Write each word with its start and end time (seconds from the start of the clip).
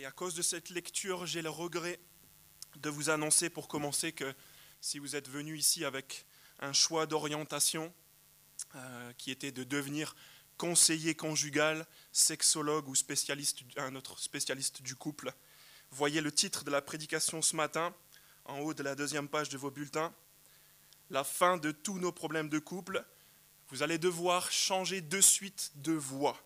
Et 0.00 0.06
à 0.06 0.10
cause 0.10 0.34
de 0.34 0.40
cette 0.40 0.70
lecture, 0.70 1.26
j'ai 1.26 1.42
le 1.42 1.50
regret 1.50 2.00
de 2.76 2.88
vous 2.88 3.10
annoncer 3.10 3.50
pour 3.50 3.68
commencer 3.68 4.12
que 4.12 4.34
si 4.80 4.98
vous 4.98 5.14
êtes 5.14 5.28
venu 5.28 5.58
ici 5.58 5.84
avec 5.84 6.24
un 6.60 6.72
choix 6.72 7.04
d'orientation 7.04 7.92
euh, 8.76 9.12
qui 9.18 9.30
était 9.30 9.52
de 9.52 9.62
devenir 9.62 10.16
conseiller 10.56 11.14
conjugal, 11.14 11.86
sexologue 12.12 12.88
ou 12.88 12.94
spécialiste, 12.94 13.58
un 13.76 13.94
autre 13.94 14.18
spécialiste 14.18 14.80
du 14.80 14.96
couple, 14.96 15.34
voyez 15.90 16.22
le 16.22 16.32
titre 16.32 16.64
de 16.64 16.70
la 16.70 16.80
prédication 16.80 17.42
ce 17.42 17.54
matin, 17.54 17.94
en 18.46 18.60
haut 18.60 18.72
de 18.72 18.82
la 18.82 18.94
deuxième 18.94 19.28
page 19.28 19.50
de 19.50 19.58
vos 19.58 19.70
bulletins, 19.70 20.14
La 21.10 21.24
fin 21.24 21.58
de 21.58 21.72
tous 21.72 21.98
nos 21.98 22.10
problèmes 22.10 22.48
de 22.48 22.58
couple. 22.58 23.04
Vous 23.68 23.82
allez 23.82 23.98
devoir 23.98 24.50
changer 24.50 25.02
de 25.02 25.20
suite 25.20 25.72
de 25.74 25.92
voie, 25.92 26.42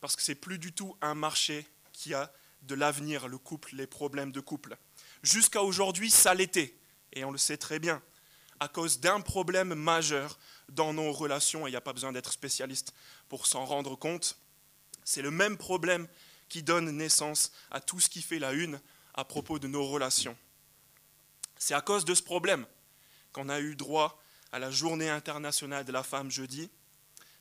parce 0.00 0.16
que 0.16 0.22
c'est 0.22 0.34
plus 0.34 0.58
du 0.58 0.72
tout 0.72 0.96
un 1.00 1.14
marché 1.14 1.68
qui 1.96 2.12
a 2.12 2.30
de 2.62 2.74
l'avenir, 2.74 3.26
le 3.26 3.38
couple, 3.38 3.74
les 3.74 3.86
problèmes 3.86 4.30
de 4.30 4.40
couple. 4.40 4.76
Jusqu'à 5.22 5.62
aujourd'hui, 5.62 6.10
ça 6.10 6.34
l'était, 6.34 6.76
et 7.12 7.24
on 7.24 7.30
le 7.30 7.38
sait 7.38 7.56
très 7.56 7.78
bien, 7.78 8.02
à 8.60 8.68
cause 8.68 9.00
d'un 9.00 9.20
problème 9.20 9.74
majeur 9.74 10.38
dans 10.68 10.92
nos 10.92 11.10
relations, 11.12 11.66
et 11.66 11.70
il 11.70 11.72
n'y 11.72 11.76
a 11.76 11.80
pas 11.80 11.94
besoin 11.94 12.12
d'être 12.12 12.32
spécialiste 12.32 12.92
pour 13.28 13.46
s'en 13.46 13.64
rendre 13.64 13.96
compte. 13.96 14.38
C'est 15.04 15.22
le 15.22 15.30
même 15.30 15.56
problème 15.56 16.06
qui 16.48 16.62
donne 16.62 16.90
naissance 16.90 17.52
à 17.70 17.80
tout 17.80 17.98
ce 17.98 18.10
qui 18.10 18.22
fait 18.22 18.38
la 18.38 18.52
une 18.52 18.80
à 19.14 19.24
propos 19.24 19.58
de 19.58 19.66
nos 19.66 19.86
relations. 19.86 20.36
C'est 21.56 21.74
à 21.74 21.80
cause 21.80 22.04
de 22.04 22.14
ce 22.14 22.22
problème 22.22 22.66
qu'on 23.32 23.48
a 23.48 23.60
eu 23.60 23.74
droit 23.74 24.22
à 24.52 24.58
la 24.58 24.70
journée 24.70 25.08
internationale 25.08 25.84
de 25.84 25.92
la 25.92 26.02
femme 26.02 26.30
jeudi. 26.30 26.70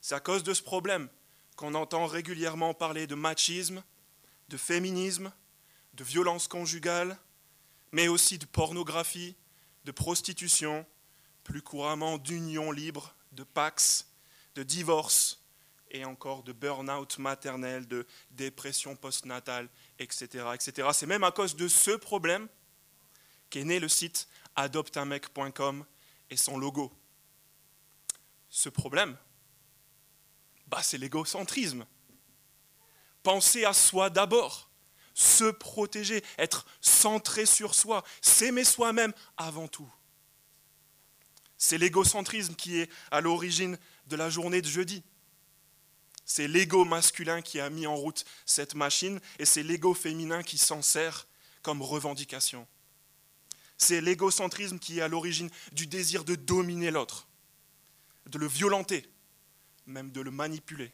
C'est 0.01 0.15
à 0.15 0.19
cause 0.21 0.43
de 0.43 0.53
ce 0.53 0.63
problème 0.63 1.09
qu'on 1.57 1.73
entend 1.73 2.05
régulièrement 2.07 2.73
parler 2.73 3.05
de 3.07 3.15
machisme, 3.15 3.83
de 4.49 4.57
féminisme, 4.57 5.31
de 5.93 6.03
violence 6.03 6.47
conjugale, 6.47 7.17
mais 7.91 8.07
aussi 8.07 8.37
de 8.37 8.45
pornographie, 8.45 9.35
de 9.85 9.91
prostitution, 9.91 10.85
plus 11.43 11.61
couramment 11.61 12.17
d'union 12.17 12.71
libre, 12.71 13.15
de 13.31 13.43
pax, 13.43 14.07
de 14.55 14.63
divorce 14.63 15.41
et 15.91 16.03
encore 16.03 16.43
de 16.43 16.51
burn-out 16.51 17.17
maternel, 17.19 17.87
de 17.87 18.05
dépression 18.31 18.95
postnatale, 18.95 19.69
etc. 19.99 20.45
etc. 20.53 20.89
C'est 20.93 21.05
même 21.05 21.23
à 21.23 21.31
cause 21.31 21.55
de 21.55 21.67
ce 21.67 21.91
problème 21.91 22.47
qu'est 23.49 23.63
né 23.63 23.79
le 23.79 23.87
site 23.87 24.27
adoptamec.com 24.55 25.85
et 26.29 26.37
son 26.37 26.57
logo. 26.57 26.91
Ce 28.49 28.69
problème, 28.69 29.17
bah, 30.67 30.81
c'est 30.81 30.97
l'égocentrisme. 30.97 31.85
Penser 33.25 33.65
à 33.65 33.73
soi 33.73 34.11
d'abord, 34.11 34.69
se 35.15 35.45
protéger, 35.45 36.23
être 36.37 36.67
centré 36.79 37.47
sur 37.47 37.73
soi, 37.73 38.03
s'aimer 38.21 38.63
soi-même 38.63 39.13
avant 39.35 39.67
tout. 39.67 39.91
C'est 41.57 41.79
l'égocentrisme 41.79 42.53
qui 42.53 42.77
est 42.77 42.89
à 43.09 43.21
l'origine 43.21 43.79
de 44.05 44.15
la 44.15 44.29
journée 44.29 44.61
de 44.61 44.67
jeudi. 44.67 45.01
C'est 46.23 46.47
l'ego 46.47 46.85
masculin 46.85 47.41
qui 47.41 47.59
a 47.59 47.71
mis 47.71 47.87
en 47.87 47.95
route 47.95 48.25
cette 48.45 48.75
machine 48.75 49.19
et 49.39 49.45
c'est 49.45 49.63
l'ego 49.63 49.95
féminin 49.95 50.43
qui 50.43 50.59
s'en 50.59 50.83
sert 50.83 51.27
comme 51.63 51.81
revendication. 51.81 52.67
C'est 53.75 54.01
l'égocentrisme 54.01 54.77
qui 54.77 54.99
est 54.99 55.01
à 55.01 55.07
l'origine 55.07 55.49
du 55.71 55.87
désir 55.87 56.25
de 56.25 56.35
dominer 56.35 56.91
l'autre, 56.91 57.27
de 58.27 58.37
le 58.37 58.47
violenter, 58.47 59.09
même 59.87 60.11
de 60.11 60.21
le 60.21 60.29
manipuler. 60.29 60.93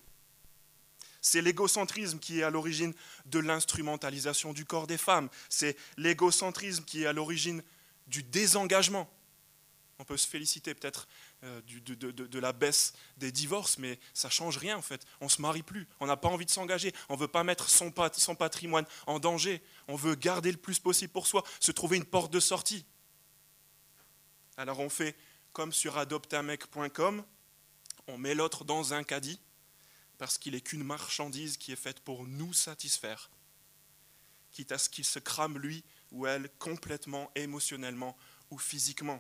C'est 1.22 1.42
l'égocentrisme 1.42 2.20
qui 2.20 2.40
est 2.40 2.44
à 2.44 2.50
l'origine 2.50 2.94
de 3.26 3.40
l'instrumentalisation 3.40 4.54
du 4.54 4.66
corps 4.66 4.88
des 4.88 4.98
femmes. 4.98 5.30
C'est 5.50 5.78
l'égocentrisme 5.98 6.84
qui 6.84 7.04
est 7.04 7.06
à 7.06 7.14
l'origine 7.14 7.64
du 8.08 8.24
désengagement. 8.24 9.10
On 10.00 10.04
peut 10.04 10.18
se 10.18 10.28
féliciter 10.28 10.74
peut-être 10.74 11.08
euh, 11.44 11.62
de, 11.62 12.40
la 12.40 12.54
baisse 12.54 12.94
des 13.18 13.32
divorces, 13.32 13.78
mais 13.78 14.00
ça 14.16 14.30
ne 14.30 14.32
change 14.32 14.58
rien 14.58 14.76
en 14.76 14.82
fait. 14.82 15.06
On 15.20 15.26
ne 15.26 15.30
se 15.30 15.40
marie 15.40 15.62
plus, 15.62 15.88
on 16.00 16.08
n'a 16.08 16.18
pas 16.18 16.28
envie 16.28 16.48
de 16.48 16.50
s'engager, 16.50 16.92
on 17.08 17.14
ne 17.14 17.20
veut 17.20 17.28
pas 17.28 17.44
mettre 17.44 17.70
son, 17.70 17.94
son 18.14 18.36
patrimoine 18.36 18.86
en 19.06 19.20
danger, 19.20 19.62
on 19.88 19.96
veut 19.96 20.16
garder 20.16 20.52
le 20.52 20.58
plus 20.58 20.80
possible 20.80 21.14
pour 21.14 21.28
soi, 21.28 21.44
se 21.60 21.72
trouver 21.72 21.98
une 21.98 22.06
porte 22.06 22.34
de 22.34 22.40
sortie. 22.40 22.84
Alors 24.58 24.80
on 24.80 24.90
fait 24.90 25.16
comme 25.54 25.72
sur 25.72 26.00
adoptamec.com, 26.00 27.24
on 28.08 28.18
met 28.18 28.34
l'autre 28.34 28.64
dans 28.66 28.96
un 28.96 29.04
caddie, 29.04 29.40
parce 30.22 30.38
qu'il 30.38 30.54
n'est 30.54 30.62
qu'une 30.62 30.84
marchandise 30.84 31.58
qui 31.58 31.72
est 31.72 31.76
faite 31.76 32.00
pour 32.00 32.28
nous 32.28 32.54
satisfaire, 32.54 33.32
quitte 34.52 34.72
à 34.72 34.78
ce 34.78 34.88
qu'il 34.88 35.04
se 35.04 35.18
crame 35.18 35.58
lui 35.58 35.84
ou 36.12 36.28
elle 36.28 36.48
complètement 36.60 37.32
émotionnellement 37.34 38.16
ou 38.52 38.60
physiquement. 38.60 39.20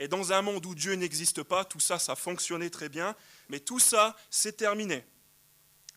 Et 0.00 0.08
dans 0.08 0.32
un 0.32 0.42
monde 0.42 0.66
où 0.66 0.74
Dieu 0.74 0.94
n'existe 0.94 1.44
pas, 1.44 1.64
tout 1.64 1.78
ça, 1.78 2.00
ça 2.00 2.16
fonctionnait 2.16 2.68
très 2.68 2.88
bien, 2.88 3.14
mais 3.48 3.60
tout 3.60 3.78
ça, 3.78 4.16
c'est 4.28 4.56
terminé. 4.56 5.06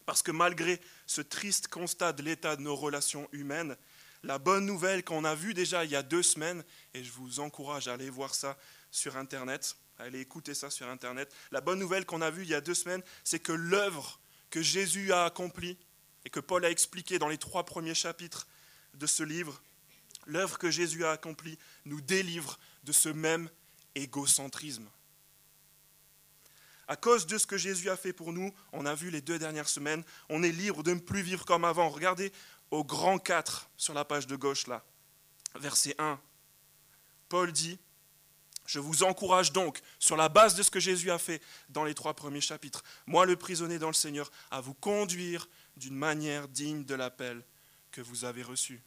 Parce 0.05 0.21
que 0.21 0.29
malgré 0.29 0.79
ce 1.07 1.21
triste 1.21 1.67
constat 1.67 2.13
de 2.13 2.21
l'état 2.21 2.55
de 2.57 2.61
nos 2.61 2.75
relations 2.75 3.27
humaines, 3.31 3.75
la 4.21 4.37
bonne 4.37 4.67
nouvelle 4.67 5.03
qu'on 5.03 5.25
a 5.25 5.33
vue 5.33 5.55
déjà 5.55 5.83
il 5.83 5.89
y 5.89 5.95
a 5.95 6.03
deux 6.03 6.21
semaines, 6.21 6.63
et 6.93 7.03
je 7.03 7.11
vous 7.11 7.39
encourage 7.39 7.87
à 7.87 7.93
aller 7.93 8.11
voir 8.11 8.35
ça 8.35 8.55
sur 8.91 9.17
Internet, 9.17 9.75
Allez 9.99 10.21
écouter 10.21 10.53
ça 10.53 10.69
sur 10.69 10.87
Internet. 10.87 11.33
La 11.51 11.59
bonne 11.59 11.77
nouvelle 11.77 12.05
qu'on 12.05 12.21
a 12.21 12.31
vue 12.31 12.43
il 12.43 12.49
y 12.49 12.55
a 12.55 12.61
deux 12.61 12.73
semaines, 12.73 13.03
c'est 13.25 13.39
que 13.39 13.51
l'œuvre 13.51 14.19
que 14.49 14.61
Jésus 14.61 15.11
a 15.11 15.25
accomplie 15.25 15.77
et 16.23 16.29
que 16.29 16.39
Paul 16.39 16.63
a 16.63 16.69
expliqué 16.69 17.19
dans 17.19 17.27
les 17.27 17.37
trois 17.37 17.65
premiers 17.65 17.93
chapitres 17.93 18.47
de 18.93 19.05
ce 19.05 19.23
livre, 19.23 19.61
l'œuvre 20.25 20.57
que 20.57 20.71
Jésus 20.71 21.03
a 21.03 21.11
accomplie 21.11 21.57
nous 21.83 21.99
délivre 21.99 22.59
de 22.85 22.93
ce 22.93 23.09
même 23.09 23.49
égocentrisme. 23.95 24.89
À 26.87 26.95
cause 26.95 27.27
de 27.27 27.37
ce 27.37 27.45
que 27.45 27.57
Jésus 27.57 27.89
a 27.89 27.97
fait 27.97 28.13
pour 28.13 28.31
nous, 28.31 28.53
on 28.71 28.85
a 28.85 28.95
vu 28.95 29.11
les 29.11 29.21
deux 29.21 29.37
dernières 29.37 29.69
semaines, 29.69 30.03
on 30.29 30.43
est 30.43 30.51
libre 30.51 30.81
de 30.81 30.93
ne 30.93 30.99
plus 30.99 31.21
vivre 31.21 31.45
comme 31.45 31.65
avant. 31.65 31.89
Regardez 31.89 32.31
au 32.71 32.85
grand 32.85 33.19
4 33.19 33.69
sur 33.75 33.93
la 33.93 34.05
page 34.05 34.27
de 34.27 34.37
gauche 34.37 34.65
là, 34.65 34.83
verset 35.55 35.93
1. 35.99 36.19
Paul 37.27 37.51
dit, 37.51 37.79
je 38.69 38.77
vous 38.77 39.01
encourage 39.01 39.51
donc, 39.51 39.81
sur 39.97 40.15
la 40.15 40.29
base 40.29 40.53
de 40.53 40.61
ce 40.61 40.69
que 40.69 40.79
Jésus 40.79 41.09
a 41.09 41.17
fait 41.17 41.41
dans 41.69 41.85
les 41.85 41.95
trois 41.95 42.13
premiers 42.13 42.39
chapitres, 42.39 42.83
moi 43.07 43.25
le 43.25 43.35
prisonnier 43.35 43.79
dans 43.79 43.87
le 43.87 43.93
Seigneur, 43.93 44.31
à 44.51 44.61
vous 44.61 44.75
conduire 44.75 45.49
d'une 45.75 45.95
manière 45.95 46.47
digne 46.47 46.85
de 46.85 46.93
l'appel 46.93 47.43
que 47.91 48.01
vous 48.01 48.25
avez 48.25 48.43
reçu. 48.43 48.83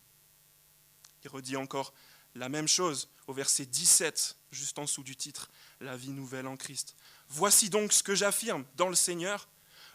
Il 1.24 1.30
redit 1.30 1.56
encore 1.56 1.92
la 2.36 2.48
même 2.48 2.68
chose 2.68 3.08
au 3.26 3.32
verset 3.32 3.66
17, 3.66 4.36
juste 4.52 4.78
en 4.78 4.82
dessous 4.82 5.02
du 5.02 5.16
titre, 5.16 5.50
La 5.80 5.96
vie 5.96 6.10
nouvelle 6.10 6.46
en 6.46 6.56
Christ. 6.56 6.94
Voici 7.28 7.68
donc 7.68 7.92
ce 7.92 8.04
que 8.04 8.14
j'affirme 8.14 8.64
dans 8.76 8.88
le 8.88 8.94
Seigneur, 8.94 9.48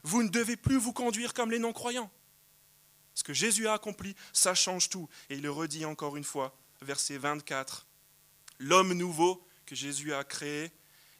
vous 0.03 0.21
ne 0.21 0.27
devez 0.27 0.57
plus 0.57 0.77
vous 0.77 0.91
conduire 0.91 1.33
comme 1.33 1.49
les 1.49 1.59
non-croyants. 1.59 2.11
Ce 3.15 3.23
que 3.23 3.33
Jésus 3.33 3.69
a 3.69 3.73
accompli, 3.73 4.17
ça 4.33 4.53
change 4.53 4.89
tout. 4.89 5.07
Et 5.29 5.35
il 5.35 5.43
le 5.43 5.51
redit 5.51 5.85
encore 5.85 6.17
une 6.17 6.25
fois, 6.25 6.57
verset 6.81 7.17
24. 7.17 7.87
L'homme 8.59 8.91
nouveau 8.91 9.46
que 9.67 9.75
Jésus 9.75 10.13
a 10.15 10.23
créé 10.23 10.71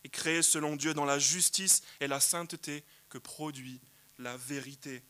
est 0.03 0.09
créé 0.09 0.41
selon 0.41 0.75
Dieu 0.75 0.93
dans 0.95 1.05
la 1.05 1.19
justice 1.19 1.83
et 1.99 2.07
la 2.07 2.19
sainteté 2.19 2.83
que 3.09 3.17
produit 3.19 3.79
la 4.17 4.35
vérité. 4.37 5.03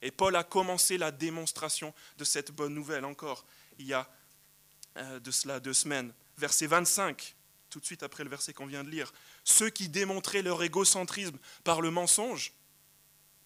Et 0.00 0.10
Paul 0.10 0.34
a 0.36 0.44
commencé 0.44 0.96
la 0.96 1.10
démonstration 1.10 1.92
de 2.18 2.24
cette 2.24 2.52
bonne 2.52 2.74
nouvelle 2.74 3.04
encore 3.04 3.44
il 3.78 3.86
y 3.86 3.92
a 3.92 4.08
euh, 4.96 5.20
de 5.20 5.30
cela 5.30 5.60
deux 5.60 5.74
semaines. 5.74 6.12
Verset 6.38 6.66
25, 6.66 7.34
tout 7.68 7.80
de 7.80 7.84
suite 7.84 8.02
après 8.02 8.24
le 8.24 8.30
verset 8.30 8.52
qu'on 8.52 8.66
vient 8.66 8.84
de 8.84 8.90
lire. 8.90 9.12
Ceux 9.44 9.70
qui 9.70 9.88
démontraient 9.88 10.42
leur 10.42 10.62
égocentrisme 10.62 11.38
par 11.64 11.80
le 11.80 11.90
mensonge, 11.90 12.52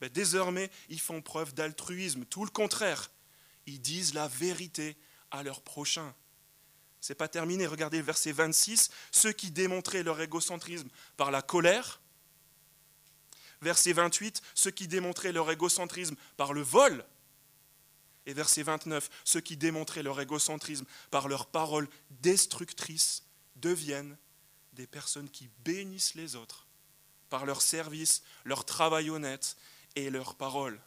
ben, 0.01 0.11
désormais 0.11 0.71
ils 0.89 1.01
font 1.01 1.23
preuve 1.23 1.55
d'altruisme, 1.55 2.25
tout 2.27 2.45
le 2.45 2.51
contraire. 2.51 3.11
Ils 3.67 3.81
disent 3.81 4.15
la 4.15 4.29
vérité 4.29 4.97
à 5.31 5.43
leur 5.43 5.63
prochain. 5.63 6.15
C'est 7.01 7.15
pas 7.15 7.29
terminé. 7.29 7.67
Regardez 7.67 7.99
le 7.99 8.05
verset 8.05 8.33
26. 8.33 8.91
Ceux 9.11 9.33
qui 9.33 9.51
démontraient 9.51 10.03
leur 10.03 10.21
égocentrisme 10.21 10.89
par 11.17 11.31
la 11.31 11.43
colère. 11.43 12.01
Verset 13.63 13.93
28. 13.93 14.43
Ceux 14.55 14.71
qui 14.71 14.89
démontraient 14.89 15.33
leur 15.33 15.51
égocentrisme 15.51 16.17
par 16.37 16.53
le 16.53 16.63
vol. 16.63 17.05
Et 18.27 18.35
verset 18.35 18.63
29. 18.63 19.09
Ceux 19.25 19.41
qui 19.41 19.57
démontraient 19.57 20.03
leur 20.03 20.21
égocentrisme 20.21 20.87
par 21.11 21.29
leurs 21.29 21.47
paroles 21.47 21.89
destructrices 22.11 23.23
deviennent 23.57 24.17
des 24.73 24.87
personnes 24.87 25.31
qui 25.31 25.49
bénissent 25.65 26.15
les 26.15 26.37
autres 26.37 26.67
par 27.29 27.47
leur 27.47 27.63
service, 27.63 28.23
leur 28.45 28.65
travail 28.65 29.11
honnête 29.11 29.57
et 29.97 30.11
leurs 30.11 30.35
paroles. 30.35 30.81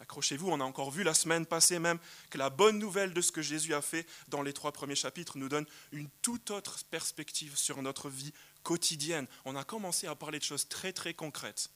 Accrochez-vous, 0.00 0.50
on 0.50 0.60
a 0.60 0.64
encore 0.64 0.90
vu 0.90 1.02
la 1.02 1.14
semaine 1.14 1.46
passée 1.46 1.78
même 1.78 1.98
que 2.28 2.36
la 2.36 2.50
bonne 2.50 2.78
nouvelle 2.78 3.14
de 3.14 3.20
ce 3.20 3.32
que 3.32 3.40
Jésus 3.40 3.74
a 3.74 3.80
fait 3.80 4.06
dans 4.28 4.42
les 4.42 4.52
trois 4.52 4.72
premiers 4.72 4.94
chapitres 4.94 5.38
nous 5.38 5.48
donne 5.48 5.66
une 5.92 6.08
toute 6.20 6.50
autre 6.50 6.84
perspective 6.90 7.56
sur 7.56 7.80
notre 7.80 8.10
vie 8.10 8.34
quotidienne. 8.62 9.26
On 9.46 9.56
a 9.56 9.64
commencé 9.64 10.06
à 10.06 10.14
parler 10.14 10.38
de 10.38 10.44
choses 10.44 10.68
très 10.68 10.92
très 10.92 11.14
concrètes. 11.14 11.70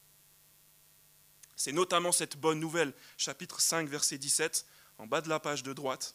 C'est 1.56 1.72
notamment 1.72 2.12
cette 2.12 2.37
bonne 2.37 2.61
nouvelle, 2.61 2.93
chapitre 3.17 3.61
5, 3.61 3.88
verset 3.88 4.19
17, 4.19 4.66
en 4.99 5.06
bas 5.06 5.20
de 5.20 5.28
la 5.28 5.40
page 5.40 5.62
de 5.62 5.73
droite, 5.73 6.14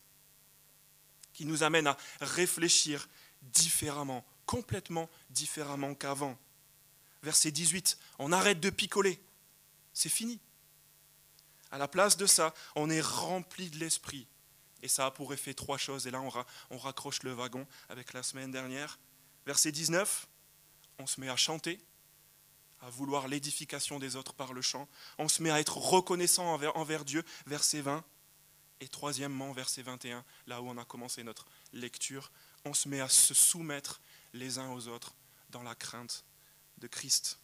qui 1.34 1.46
nous 1.46 1.64
amène 1.64 1.88
à 1.88 1.98
réfléchir 2.22 3.08
différemment, 3.42 4.26
complètement 4.46 5.10
différemment 5.30 5.96
qu'avant. 5.96 6.38
Verset 7.24 7.52
18, 7.52 7.98
on 8.20 8.32
arrête 8.32 8.60
de 8.60 8.70
picoler, 8.70 9.20
c'est 9.94 10.10
fini. 10.10 10.40
À 11.76 11.78
la 11.78 11.90
place 11.90 12.16
de 12.16 12.26
ça, 12.26 12.54
on 12.76 12.90
est 12.90 13.02
rempli 13.02 13.70
de 13.70 13.78
l'esprit. 13.80 14.30
Et 14.82 14.88
ça 14.88 15.08
a 15.08 15.12
pour 15.12 15.34
effet 15.34 15.54
trois 15.54 15.78
choses. 15.78 16.08
Et 16.08 16.12
là, 16.12 16.22
on, 16.70 16.78
raccroche 16.78 17.22
le 17.24 17.34
wagon 17.34 17.68
avec 17.90 18.14
la 18.14 18.24
semaine 18.24 18.50
dernière. 18.50 18.98
Verset 19.46 19.74
19, 19.74 20.26
on 21.00 21.06
se 21.06 21.20
met 21.20 21.28
à 21.28 21.36
chanter, 21.36 21.82
à 22.80 22.90
vouloir 22.90 23.28
l'édification 23.28 24.00
des 24.00 24.16
autres 24.16 24.32
par 24.32 24.54
le 24.54 24.62
chant. 24.62 24.88
On 25.18 25.28
se 25.28 25.44
met 25.44 25.50
à 25.50 25.60
être 25.60 25.76
reconnaissant 25.76 26.46
envers, 26.46 26.78
envers 26.78 27.04
Dieu. 27.04 27.26
Verset 27.46 27.82
20. 27.82 28.06
Et 28.80 28.88
troisièmement, 28.88 29.52
verset 29.52 29.82
21, 29.82 30.24
là 30.48 30.62
où 30.62 30.70
on 30.70 30.78
a 30.78 30.86
commencé 30.86 31.24
notre 31.24 31.46
lecture, 31.74 32.32
on 32.64 32.74
se 32.74 32.88
met 32.88 33.02
à 33.02 33.10
se 33.10 33.34
soumettre 33.34 34.00
les 34.32 34.60
uns 34.60 34.72
aux 34.72 34.88
autres 34.88 35.14
dans 35.50 35.62
la 35.62 35.76
crainte 35.76 36.24
de 36.78 36.88
Christ. 36.88 37.38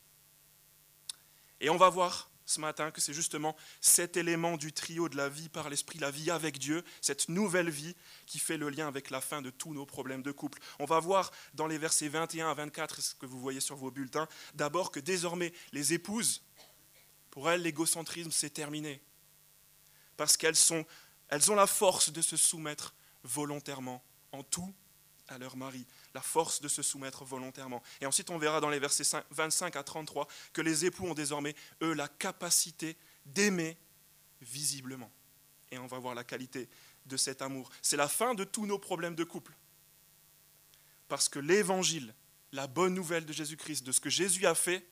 Et 1.59 1.69
on 1.69 1.75
va 1.75 1.89
voir 1.89 2.31
ce 2.51 2.59
matin 2.59 2.91
que 2.91 3.01
c'est 3.01 3.13
justement 3.13 3.55
cet 3.79 4.17
élément 4.17 4.57
du 4.57 4.73
trio 4.73 5.09
de 5.09 5.17
la 5.17 5.29
vie 5.29 5.49
par 5.49 5.69
l'esprit, 5.69 5.99
la 5.99 6.11
vie 6.11 6.29
avec 6.29 6.59
Dieu, 6.59 6.83
cette 7.01 7.29
nouvelle 7.29 7.69
vie 7.69 7.95
qui 8.25 8.39
fait 8.39 8.57
le 8.57 8.69
lien 8.69 8.87
avec 8.87 9.09
la 9.09 9.21
fin 9.21 9.41
de 9.41 9.49
tous 9.49 9.73
nos 9.73 9.85
problèmes 9.85 10.21
de 10.21 10.31
couple. 10.31 10.59
On 10.79 10.85
va 10.85 10.99
voir 10.99 11.31
dans 11.53 11.67
les 11.67 11.77
versets 11.77 12.09
21 12.09 12.49
à 12.49 12.53
24, 12.53 13.01
ce 13.01 13.15
que 13.15 13.25
vous 13.25 13.39
voyez 13.39 13.59
sur 13.59 13.75
vos 13.75 13.89
bulletins, 13.89 14.27
d'abord 14.53 14.91
que 14.91 14.99
désormais 14.99 15.53
les 15.71 15.93
épouses, 15.93 16.43
pour 17.29 17.49
elles 17.49 17.61
l'égocentrisme 17.61 18.31
c'est 18.31 18.49
terminé, 18.49 19.01
parce 20.17 20.35
qu'elles 20.37 20.57
elles 21.29 21.51
ont 21.51 21.55
la 21.55 21.67
force 21.67 22.11
de 22.11 22.21
se 22.21 22.35
soumettre 22.35 22.93
volontairement 23.23 24.03
en 24.33 24.43
tout 24.43 24.73
à 25.31 25.37
leur 25.37 25.57
mari, 25.57 25.85
la 26.13 26.21
force 26.21 26.61
de 26.61 26.67
se 26.67 26.81
soumettre 26.81 27.23
volontairement. 27.23 27.81
Et 28.01 28.05
ensuite, 28.05 28.29
on 28.29 28.37
verra 28.37 28.61
dans 28.61 28.69
les 28.69 28.79
versets 28.79 29.17
25 29.31 29.75
à 29.75 29.83
33 29.83 30.27
que 30.53 30.61
les 30.61 30.85
époux 30.85 31.07
ont 31.07 31.13
désormais, 31.13 31.55
eux, 31.81 31.93
la 31.93 32.07
capacité 32.07 32.97
d'aimer 33.25 33.77
visiblement. 34.41 35.11
Et 35.71 35.77
on 35.77 35.87
va 35.87 35.99
voir 35.99 36.15
la 36.15 36.23
qualité 36.23 36.69
de 37.05 37.17
cet 37.17 37.41
amour. 37.41 37.71
C'est 37.81 37.97
la 37.97 38.07
fin 38.07 38.35
de 38.35 38.43
tous 38.43 38.65
nos 38.65 38.79
problèmes 38.79 39.15
de 39.15 39.23
couple. 39.23 39.53
Parce 41.07 41.29
que 41.29 41.39
l'évangile, 41.39 42.13
la 42.51 42.67
bonne 42.67 42.93
nouvelle 42.93 43.25
de 43.25 43.33
Jésus-Christ, 43.33 43.83
de 43.83 43.91
ce 43.91 43.99
que 43.99 44.09
Jésus 44.09 44.45
a 44.45 44.55
fait, 44.55 44.85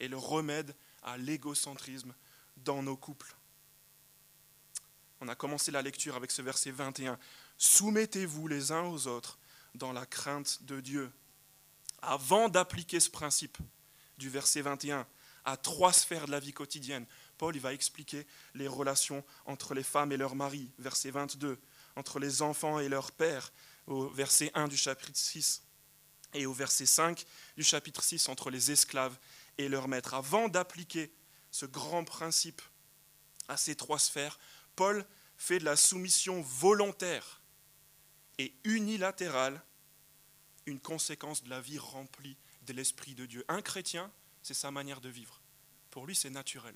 est 0.00 0.08
le 0.08 0.16
remède 0.16 0.74
à 1.02 1.16
l'égocentrisme 1.16 2.14
dans 2.56 2.82
nos 2.82 2.96
couples. 2.96 3.34
On 5.20 5.28
a 5.28 5.34
commencé 5.34 5.70
la 5.70 5.82
lecture 5.82 6.16
avec 6.16 6.30
ce 6.30 6.42
verset 6.42 6.70
21. 6.70 7.18
Soumettez-vous 7.56 8.48
les 8.48 8.72
uns 8.72 8.84
aux 8.84 9.06
autres 9.06 9.38
dans 9.76 9.92
la 9.92 10.06
crainte 10.06 10.62
de 10.62 10.80
Dieu. 10.80 11.12
Avant 12.02 12.48
d'appliquer 12.48 13.00
ce 13.00 13.10
principe 13.10 13.58
du 14.18 14.28
verset 14.28 14.62
21 14.62 15.06
à 15.44 15.56
trois 15.56 15.92
sphères 15.92 16.26
de 16.26 16.32
la 16.32 16.40
vie 16.40 16.52
quotidienne, 16.52 17.06
Paul 17.38 17.56
va 17.58 17.72
expliquer 17.72 18.26
les 18.54 18.68
relations 18.68 19.24
entre 19.44 19.74
les 19.74 19.82
femmes 19.82 20.12
et 20.12 20.16
leurs 20.16 20.34
maris, 20.34 20.70
verset 20.78 21.10
22, 21.10 21.58
entre 21.94 22.18
les 22.18 22.42
enfants 22.42 22.78
et 22.80 22.88
leurs 22.88 23.12
pères, 23.12 23.52
au 23.86 24.08
verset 24.08 24.50
1 24.54 24.68
du 24.68 24.76
chapitre 24.76 25.18
6, 25.18 25.62
et 26.34 26.46
au 26.46 26.52
verset 26.52 26.86
5 26.86 27.24
du 27.56 27.62
chapitre 27.62 28.02
6, 28.02 28.28
entre 28.28 28.50
les 28.50 28.70
esclaves 28.70 29.16
et 29.58 29.68
leurs 29.68 29.88
maîtres. 29.88 30.14
Avant 30.14 30.48
d'appliquer 30.48 31.12
ce 31.50 31.66
grand 31.66 32.04
principe 32.04 32.62
à 33.48 33.56
ces 33.56 33.76
trois 33.76 33.98
sphères, 33.98 34.38
Paul 34.74 35.06
fait 35.36 35.58
de 35.58 35.64
la 35.64 35.76
soumission 35.76 36.42
volontaire 36.42 37.40
et 38.38 38.54
unilatérale 38.64 39.62
une 40.66 40.80
conséquence 40.80 41.42
de 41.44 41.50
la 41.50 41.60
vie 41.60 41.78
remplie 41.78 42.36
de 42.62 42.72
l'Esprit 42.72 43.14
de 43.14 43.26
Dieu. 43.26 43.44
Un 43.48 43.62
chrétien, 43.62 44.10
c'est 44.42 44.54
sa 44.54 44.70
manière 44.70 45.00
de 45.00 45.08
vivre. 45.08 45.40
Pour 45.90 46.06
lui, 46.06 46.14
c'est 46.14 46.30
naturel. 46.30 46.74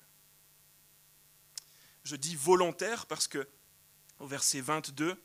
Je 2.03 2.15
dis 2.15 2.35
volontaire 2.35 3.05
parce 3.05 3.27
que 3.27 3.47
au 4.19 4.27
verset 4.27 4.61
22 4.61 5.21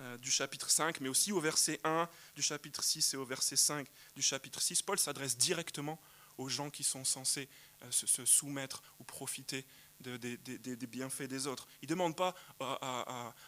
euh, 0.00 0.18
du 0.18 0.30
chapitre 0.30 0.70
5, 0.70 1.00
mais 1.00 1.08
aussi 1.08 1.32
au 1.32 1.40
verset 1.40 1.80
1 1.84 2.08
du 2.34 2.42
chapitre 2.42 2.82
6 2.82 3.14
et 3.14 3.16
au 3.16 3.24
verset 3.24 3.56
5 3.56 3.86
du 4.14 4.22
chapitre 4.22 4.60
6, 4.60 4.82
Paul 4.82 4.98
s'adresse 4.98 5.36
directement 5.36 6.00
aux 6.38 6.48
gens 6.48 6.70
qui 6.70 6.84
sont 6.84 7.04
censés 7.04 7.48
euh, 7.82 7.90
se, 7.90 8.24
soumettre 8.24 8.82
ou 8.98 9.04
profiter 9.04 9.66
des 10.00 10.86
bienfaits 10.86 11.24
des 11.24 11.46
autres. 11.46 11.66
Il 11.82 11.86
ne 11.86 11.94
demande 11.94 12.16
pas 12.16 12.34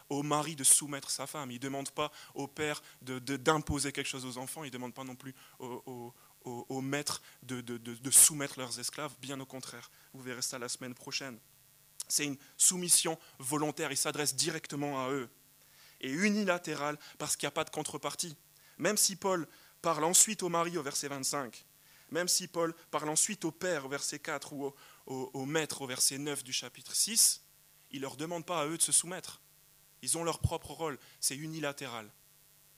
au 0.09 0.23
mari 0.23 0.57
de 0.57 0.65
soumettre 0.65 1.11
sa 1.11 1.27
femme, 1.27 1.51
il 1.51 1.55
ne 1.55 1.61
demande 1.61 1.91
pas 1.91 2.13
au 2.35 2.47
père 2.47 2.83
d'imposer 3.03 3.93
quelque 3.93 4.07
chose 4.07 4.27
aux 4.27 4.39
enfants, 4.39 4.65
il 4.65 4.69
ne 4.69 4.73
demande 4.73 4.95
pas 4.95 5.05
non 5.05 5.17
plus 5.17 5.35
aux, 5.59 6.81
maîtres 6.81 7.23
de, 7.43 8.11
soumettre 8.11 8.59
leurs 8.59 8.79
esclaves, 8.79 9.15
bien 9.21 9.39
au 9.41 9.47
contraire. 9.47 9.91
Vous 10.13 10.23
verrez 10.23 10.43
ça 10.43 10.59
la 10.59 10.69
semaine 10.69 10.95
prochaine. 10.95 11.39
C'est 12.09 12.27
une 12.27 12.37
soumission 12.57 13.19
volontaire, 13.39 13.91
il 13.91 13.97
s'adresse 13.97 14.35
directement 14.35 15.05
à 15.05 15.11
eux. 15.11 15.29
Et 16.01 16.11
unilatérale 16.11 16.99
parce 17.17 17.37
qu'il 17.37 17.47
n'y 17.47 17.53
a 17.53 17.53
pas 17.53 17.65
de 17.65 17.71
contrepartie. 17.71 18.37
Même 18.79 18.97
si 18.97 19.15
Paul 19.15 19.47
parle 19.81 20.05
ensuite 20.05 20.43
au 20.43 20.49
mari 20.49 20.77
au 20.77 20.83
verset 20.83 21.09
25, 21.09 21.65
même 22.13 22.29
si 22.29 22.47
Paul 22.47 22.75
parle 22.91 23.09
ensuite 23.09 23.45
au 23.45 23.51
père 23.51 23.87
au 23.87 23.89
verset 23.89 24.19
4 24.19 24.53
ou 24.53 24.67
au, 24.67 24.75
au, 25.07 25.45
maître 25.45 25.83
au 25.83 25.87
verset 25.87 26.19
9 26.19 26.45
du 26.45 26.53
chapitre 26.53 26.95
6, 26.95 27.43
il 27.91 27.99
ne 27.99 28.03
leur 28.03 28.17
demande 28.17 28.47
pas 28.47 28.63
à 28.63 28.67
eux 28.67 28.79
de 28.79 28.83
se 28.83 28.93
soumettre. 28.93 29.41
Ils 30.03 30.19
ont 30.19 30.25
leur 30.25 30.41
propre 30.41 30.71
rôle, 30.73 30.99
c'est 31.21 31.37
unilatéral. 31.37 32.11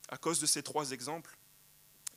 À 0.08 0.18
cause 0.18 0.40
de 0.40 0.46
ces 0.46 0.62
trois 0.62 0.90
exemples, 0.90 1.36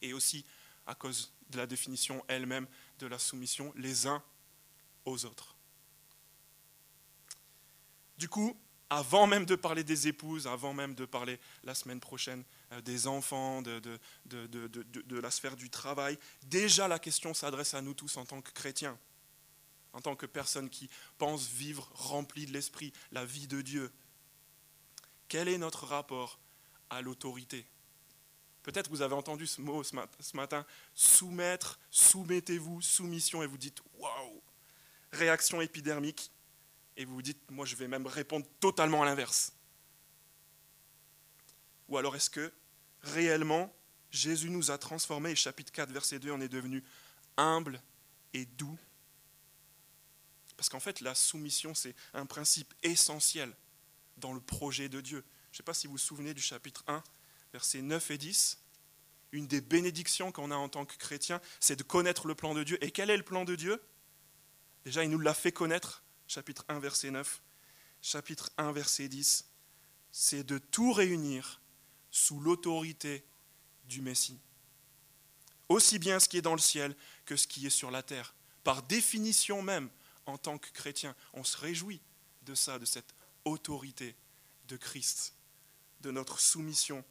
et 0.01 0.13
aussi 0.13 0.45
à 0.86 0.95
cause 0.95 1.33
de 1.50 1.57
la 1.57 1.68
définition 1.68 2.24
elle-même 2.27 2.68
de 3.00 3.07
la 3.07 3.19
soumission 3.19 3.74
les 3.75 4.07
uns 4.07 4.24
aux 5.06 5.25
autres. 5.25 5.56
Du 8.18 8.27
coup, 8.27 8.57
avant 8.89 9.27
même 9.27 9.45
de 9.45 9.56
parler 9.56 9.83
des 9.83 10.07
épouses, 10.07 10.48
avant 10.48 10.74
même 10.74 10.95
de 10.95 11.06
parler 11.06 11.39
la 11.63 11.75
semaine 11.75 12.00
prochaine 12.00 12.44
euh, 12.71 12.81
des 12.81 13.07
enfants, 13.07 13.62
de, 13.62 14.00
la 15.09 15.31
sphère 15.31 15.56
du 15.56 15.69
travail, 15.69 16.18
déjà 16.44 16.88
la 16.88 17.00
question 17.00 17.33
s'adresse 17.33 17.74
à 17.74 17.81
nous 17.81 17.94
tous 17.94 18.18
en 18.18 18.25
tant 18.25 18.42
que 18.42 18.51
chrétiens 18.51 18.98
en 19.94 20.01
tant 20.01 20.16
que 20.16 20.25
personne 20.25 20.69
qui 20.69 20.89
pense 21.18 21.48
vivre 21.48 21.89
rempli 21.94 22.45
de 22.45 22.54
l'Esprit, 22.54 22.94
la 23.12 23.25
vie 23.25 23.48
de 23.48 23.62
Dieu. 23.62 23.92
Quel 25.28 25.47
est 25.47 25.57
notre 25.57 25.85
rapport 25.85 26.40
à 26.90 27.02
l'autorité? 27.02 27.66
Peut-être 28.64 28.90
vous 28.90 29.02
avez 29.02 29.16
entendu 29.16 29.47
ce 29.47 29.61
mot 29.61 29.81
ce 29.83 30.35
matin, 30.35 30.66
soumettre, 30.94 31.80
soumettez-vous, 31.90 32.81
soumission, 32.81 33.42
et 33.42 33.47
vous 33.47 33.57
dites 33.57 33.81
waouh, 33.95 34.42
réaction 35.14 35.61
épidermique, 35.61 36.31
et 36.97 37.06
vous 37.06 37.16
vous 37.16 37.21
dites 37.21 37.50
moi 37.50 37.66
je 37.66 37.76
vais 37.76 37.88
même 37.88 38.07
répondre 38.07 38.45
totalement 38.59 39.04
à 39.04 39.06
l'inverse. 39.06 39.54
Ou 41.88 41.97
alors 41.97 42.16
est-ce 42.16 42.30
que 42.30 42.52
réellement 43.02 43.73
Jésus 44.11 44.50
nous 44.50 44.71
a 44.71 44.78
transformés, 44.78 45.31
et 45.31 45.35
chapitre 45.35 45.71
4, 45.71 45.92
verset 45.92 46.19
2, 46.19 46.31
on 46.31 46.42
est 46.42 46.50
devenu 46.50 46.83
humble 47.38 47.81
et 48.33 48.45
doux 48.45 48.78
parce 50.57 50.69
qu'en 50.69 50.80
fait, 50.80 51.02
la 51.02 51.16
soumission, 51.16 51.73
c'est 51.73 51.95
un 52.14 52.26
principe 52.26 52.73
essentiel 52.83 53.56
dans 54.18 54.33
le 54.33 54.42
projet 54.42 54.90
de 54.90 54.99
Dieu. 54.99 55.23
Je 55.52 55.56
ne 55.56 55.57
sais 55.57 55.64
pas 55.64 55.76
si 55.76 55.87
vous 55.87 55.94
vous 55.94 55.97
souvenez 55.99 56.33
du 56.33 56.42
chapitre 56.42 56.83
1, 56.87 57.04
versets 57.54 57.81
9 57.81 58.11
et 58.11 58.18
10. 58.18 58.59
Une 59.33 59.47
des 59.47 59.61
bénédictions 59.61 60.31
qu'on 60.31 60.52
a 60.52 60.56
en 60.56 60.68
tant 60.68 60.85
que 60.85 60.95
chrétien, 60.97 61.40
c'est 61.59 61.76
de 61.76 61.83
connaître 61.83 62.28
le 62.28 62.33
plan 62.33 62.54
de 62.54 62.64
Dieu. 62.64 62.83
Et 62.83 62.92
quel 62.92 63.09
est 63.09 63.18
le 63.18 63.23
plan 63.23 63.45
de 63.45 63.56
Dieu? 63.56 63.81
Déjà, 64.83 65.04
il 65.04 65.09
nous 65.09 65.19
l'a 65.19 65.33
fait 65.33 65.52
connaître, 65.52 66.04
chapitre 66.28 66.66
1, 66.69 66.80
verset 66.80 67.11
9. 67.11 67.42
Chapitre 68.02 68.49
1, 68.57 68.71
verset 68.71 69.09
10. 69.09 69.45
C'est 70.11 70.44
de 70.44 70.57
tout 70.57 70.92
réunir 70.92 71.61
sous 72.09 72.40
l'autorité 72.40 73.26
du 73.85 74.02
Messie. 74.02 74.40
Aussi 75.69 75.99
bien 75.99 76.19
ce 76.19 76.30
qui 76.30 76.37
est 76.37 76.42
dans 76.42 76.56
le 76.56 76.61
ciel 76.61 76.95
que 77.26 77.35
ce 77.35 77.45
qui 77.45 77.68
est 77.68 77.71
sur 77.71 77.92
la 77.92 78.02
terre. 78.02 78.33
Par 78.64 78.81
définition 78.83 79.61
même, 79.61 79.90
en 80.28 80.38
tant 80.38 80.57
que 80.57 80.69
chrétien. 80.69 81.16
On 81.34 81.44
se 81.44 81.57
réjouit 81.57 82.02
de 82.44 82.54
ça, 82.54 82.78
de 82.78 82.86
cette 82.86 83.16
autorité 83.46 84.16
de 84.68 84.78
Christ, 84.78 85.34
de 86.02 86.12
notre 86.12 86.40
soumission 86.40 87.04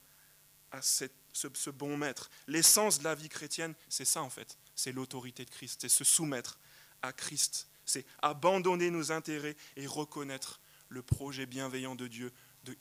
à 0.70 0.82
ce, 0.82 1.70
bon 1.70 1.96
maître. 1.96 2.30
L'essence 2.46 2.98
de 2.98 3.04
la 3.04 3.14
vie 3.14 3.28
chrétienne, 3.28 3.74
c'est 3.88 4.04
ça 4.04 4.22
en 4.22 4.30
fait, 4.30 4.58
c'est 4.74 4.92
l'autorité 4.92 5.44
de 5.44 5.50
Christ, 5.50 5.80
c'est 5.80 5.88
se 5.88 6.04
soumettre 6.04 6.58
à 7.02 7.12
Christ, 7.12 7.68
c'est 7.84 8.06
abandonner 8.20 8.90
nos 8.90 9.12
intérêts 9.12 9.56
et 9.76 9.86
reconnaître 9.86 10.60
le 10.88 11.02
projet 11.02 11.46
bienveillant 11.46 11.94
de 11.94 12.06
Dieu 12.06 12.32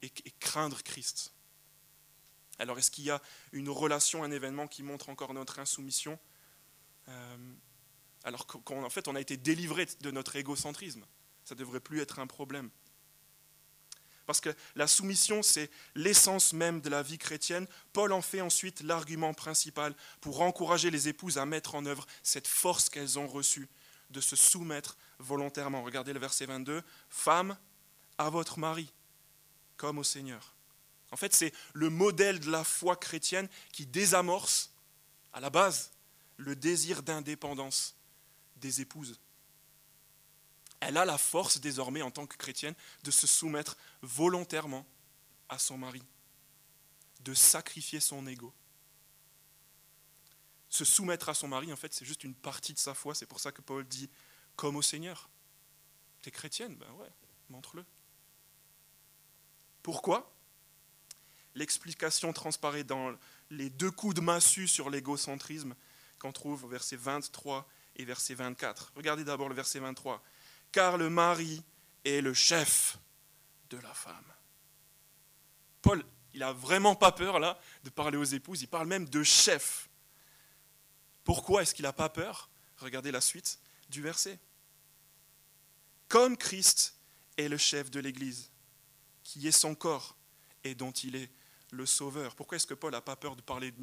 et, 0.01 0.10
craindre 0.39 0.82
Christ. 0.84 1.34
Alors 2.60 2.77
est-ce 2.77 2.92
qu'il 2.92 3.04
y 3.04 3.12
a 3.12 3.22
une 3.51 3.70
relation, 3.70 4.24
un 4.24 4.32
événement 4.32 4.68
qui 4.68 4.84
montre 4.84 5.10
encore 5.10 5.34
notre 5.34 5.60
insoumission? 5.60 6.18
Euh, 7.08 7.38
alors 8.25 8.46
qu'en 8.48 8.89
fait 8.89 9.08
on 9.08 9.15
a 9.15 9.22
été 9.22 9.38
délivré 9.38 9.88
de 10.01 10.12
notre 10.12 10.36
égocentrisme. 10.36 11.05
Ça 11.46 11.55
ne 11.55 11.60
devrait 11.60 11.79
plus 11.79 12.01
être 12.01 12.20
un 12.20 12.27
problème. 12.27 12.70
Parce 14.25 14.41
que 14.41 14.50
la 14.75 14.88
soumission, 14.88 15.44
c'est 15.44 15.70
l'essence 15.94 16.51
même 16.51 16.82
de 16.82 16.89
la 16.89 17.03
vie 17.03 17.20
chrétienne. 17.20 17.67
Paul 17.94 18.12
en 18.12 18.24
fait 18.24 18.41
ensuite 18.41 18.82
l'argument 18.82 19.36
principal 19.36 19.96
pour 20.20 20.41
encourager 20.41 20.89
les 20.89 21.08
épouses 21.08 21.38
à 21.38 21.46
mettre 21.46 21.75
en 21.75 21.86
œuvre 21.86 22.08
cette 22.24 22.48
force 22.48 22.89
qu'elles 22.89 23.20
ont 23.20 23.27
reçue 23.27 23.70
de 24.10 24.20
se 24.22 24.36
soumettre 24.36 24.98
volontairement. 25.20 25.84
Regardez 25.84 26.12
le 26.12 26.20
verset 26.20 26.48
22. 26.48 26.82
Femme, 27.10 27.55
à 28.17 28.32
votre 28.32 28.58
mari, 28.58 28.91
comme 29.77 30.00
au 30.00 30.03
Seigneur. 30.03 30.55
En 31.12 31.17
fait, 31.17 31.36
c'est 31.36 31.53
le 31.74 31.89
modèle 31.89 32.39
de 32.39 32.50
la 32.50 32.63
foi 32.63 32.96
chrétienne 32.96 33.48
qui 33.72 33.86
désamorce, 33.86 34.72
à 35.34 35.39
la 35.39 35.51
base, 35.51 35.91
le 36.38 36.55
désir 36.55 37.03
d'indépendance 37.03 37.96
des 38.55 38.81
épouses 38.81 39.19
elle 40.85 40.97
a 40.97 41.05
la 41.05 41.17
force 41.17 41.59
désormais 41.59 42.03
en 42.03 42.12
tant 42.12 42.27
que 42.27 42.38
chrétienne 42.38 42.75
de 43.03 43.09
se 43.09 43.25
soumettre 43.25 43.75
volontairement 44.03 44.85
à 45.50 45.57
son 45.57 45.79
mari, 45.79 46.03
de 47.21 47.33
sacrifier 47.33 48.00
son 48.00 48.27
ego. 48.27 48.53
Se 50.69 50.85
soumettre 50.85 51.29
à 51.29 51.33
son 51.33 51.47
mari, 51.47 51.74
en 51.74 51.75
fait, 51.75 51.93
c'est 51.93 52.05
juste 52.05 52.24
une 52.24 52.35
partie 52.35 52.74
de 52.74 52.79
sa 52.79 52.93
foi. 52.93 53.15
C'est 53.15 53.25
pour 53.25 53.39
ça 53.39 53.51
que 53.51 53.62
Paul 53.62 53.83
dit 53.88 54.09
comme 54.55 54.75
au 54.75 54.83
Seigneur. 54.83 55.29
T'es 56.21 56.29
chrétienne? 56.29 56.75
Ben 56.75 56.91
ouais, 56.93 57.09
montre-le. 57.50 57.83
Pourquoi? 59.81 60.31
L'explication 61.55 62.31
transparaît 62.31 62.83
dans 62.83 63.15
les 63.50 63.71
deux 63.71 63.91
coups 63.91 64.13
de 64.13 64.21
massue 64.21 64.67
sur 64.67 64.91
l'égocentrisme 64.91 65.75
qu'on 66.19 66.31
trouve 66.31 66.65
au 66.65 66.67
verset 66.67 66.95
23 66.95 67.67
et 67.95 68.05
verset 68.05 68.33
24. 68.33 68.93
Regardez 68.95 69.23
d'abord 69.23 69.49
le 69.49 69.55
verset 69.55 69.79
23 69.79 70.21
car 70.71 70.97
le 70.97 71.09
mari 71.09 71.63
est 72.03 72.21
le 72.21 72.33
chef 72.33 72.97
de 73.69 73.77
la 73.77 73.93
femme. 73.93 74.33
Paul, 75.81 76.03
il 76.33 76.41
n'a 76.41 76.51
vraiment 76.51 76.95
pas 76.95 77.11
peur 77.11 77.39
là 77.39 77.57
de 77.83 77.89
parler 77.89 78.17
aux 78.17 78.23
épouses, 78.23 78.61
il 78.61 78.67
parle 78.67 78.87
même 78.87 79.07
de 79.07 79.23
chef. 79.23 79.89
Pourquoi 81.23 81.61
est-ce 81.61 81.73
qu'il 81.73 81.83
n'a 81.83 81.93
pas 81.93 82.09
peur? 82.09 82.49
Regardez 82.77 83.11
la 83.11 83.21
suite 83.21 83.59
du 83.89 84.01
verset. 84.01 84.39
Comme 86.07 86.37
Christ 86.37 86.97
est 87.37 87.47
le 87.47 87.57
chef 87.57 87.89
de 87.89 87.99
l'Église, 87.99 88.51
qui 89.23 89.47
est 89.47 89.51
son 89.51 89.75
corps 89.75 90.15
et 90.63 90.75
dont 90.75 90.91
il 90.91 91.15
est 91.15 91.31
le 91.71 91.85
sauveur. 91.85 92.35
Pourquoi 92.35 92.57
est-ce 92.57 92.67
que 92.67 92.73
Paul 92.73 92.91
n'a 92.91 93.01
pas 93.01 93.15
peur 93.15 93.35
de 93.35 93.41
parler 93.41 93.73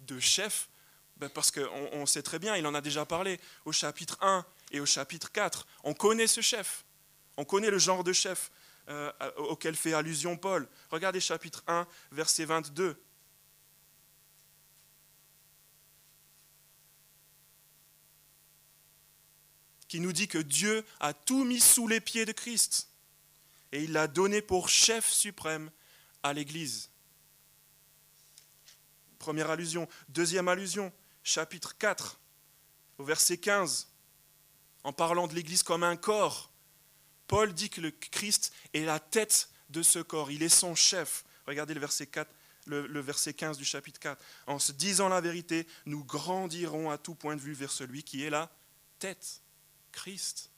de, 0.00 0.18
chef? 0.20 0.68
Ben 1.16 1.28
Parce 1.30 1.50
qu'on 1.50 2.06
sait 2.06 2.22
très 2.22 2.38
bien, 2.38 2.56
il 2.56 2.66
en 2.66 2.74
a 2.74 2.80
déjà 2.80 3.06
parlé 3.06 3.40
au 3.64 3.72
chapitre 3.72 4.18
1 4.20 4.44
et 4.72 4.80
au 4.80 4.86
chapitre 4.86 5.32
4. 5.32 5.66
On 5.84 5.94
connaît 5.94 6.26
ce 6.26 6.40
chef. 6.40 6.84
On 7.36 7.44
connaît 7.44 7.70
le 7.70 7.78
genre 7.78 8.04
de 8.04 8.12
chef 8.12 8.50
euh, 8.88 9.12
auquel 9.36 9.76
fait 9.76 9.94
allusion 9.94 10.36
Paul. 10.36 10.68
Regardez 10.90 11.20
chapitre 11.20 11.62
1, 11.66 11.86
verset 12.12 12.44
22. 12.44 13.00
qui 19.88 20.00
nous 20.00 20.12
dit 20.12 20.26
que 20.26 20.38
Dieu 20.38 20.84
a 20.98 21.14
tout 21.14 21.44
mis 21.44 21.60
sous 21.60 21.86
les 21.86 22.00
pieds 22.00 22.24
de 22.24 22.32
Christ 22.32 22.88
et 23.72 23.84
il 23.84 23.92
l'a 23.92 24.08
donné 24.08 24.42
pour 24.42 24.68
chef 24.68 25.10
suprême 25.10 25.70
à 26.22 26.32
l'Église. 26.32 26.90
Première 29.18 29.50
allusion. 29.50 29.88
Deuxième 30.08 30.48
allusion, 30.48 30.92
chapitre 31.26 31.76
4, 31.76 32.20
au 32.98 33.04
verset 33.04 33.36
15 33.36 33.88
en 34.84 34.92
parlant 34.92 35.26
de 35.26 35.34
l'Église 35.34 35.64
comme 35.64 35.82
un 35.82 35.96
corps. 35.96 36.52
Paul 37.26 37.52
dit 37.52 37.68
que 37.68 37.80
le 37.80 37.90
Christ 37.90 38.52
est 38.72 38.84
la 38.84 39.00
tête 39.00 39.50
de 39.68 39.82
ce 39.82 39.98
corps, 39.98 40.30
il 40.30 40.44
est 40.44 40.48
son 40.48 40.76
chef. 40.76 41.24
Regardez 41.46 41.74
le 41.74 41.80
verset, 41.80 42.06
4, 42.06 42.30
le, 42.66 43.00
verset 43.00 43.34
15 43.34 43.58
du 43.58 43.64
chapitre 43.64 43.98
4. 43.98 44.22
En 44.46 44.60
se 44.60 44.70
disant 44.70 45.08
la 45.08 45.20
vérité, 45.20 45.66
nous 45.84 46.04
grandirons 46.04 46.92
à 46.92 46.98
tout 46.98 47.16
point 47.16 47.34
de 47.34 47.40
vue 47.40 47.54
vers 47.54 47.72
celui 47.72 48.04
qui 48.04 48.22
est 48.22 48.30
la 48.30 48.48
tête, 49.00 49.42
Christ. 49.90 50.52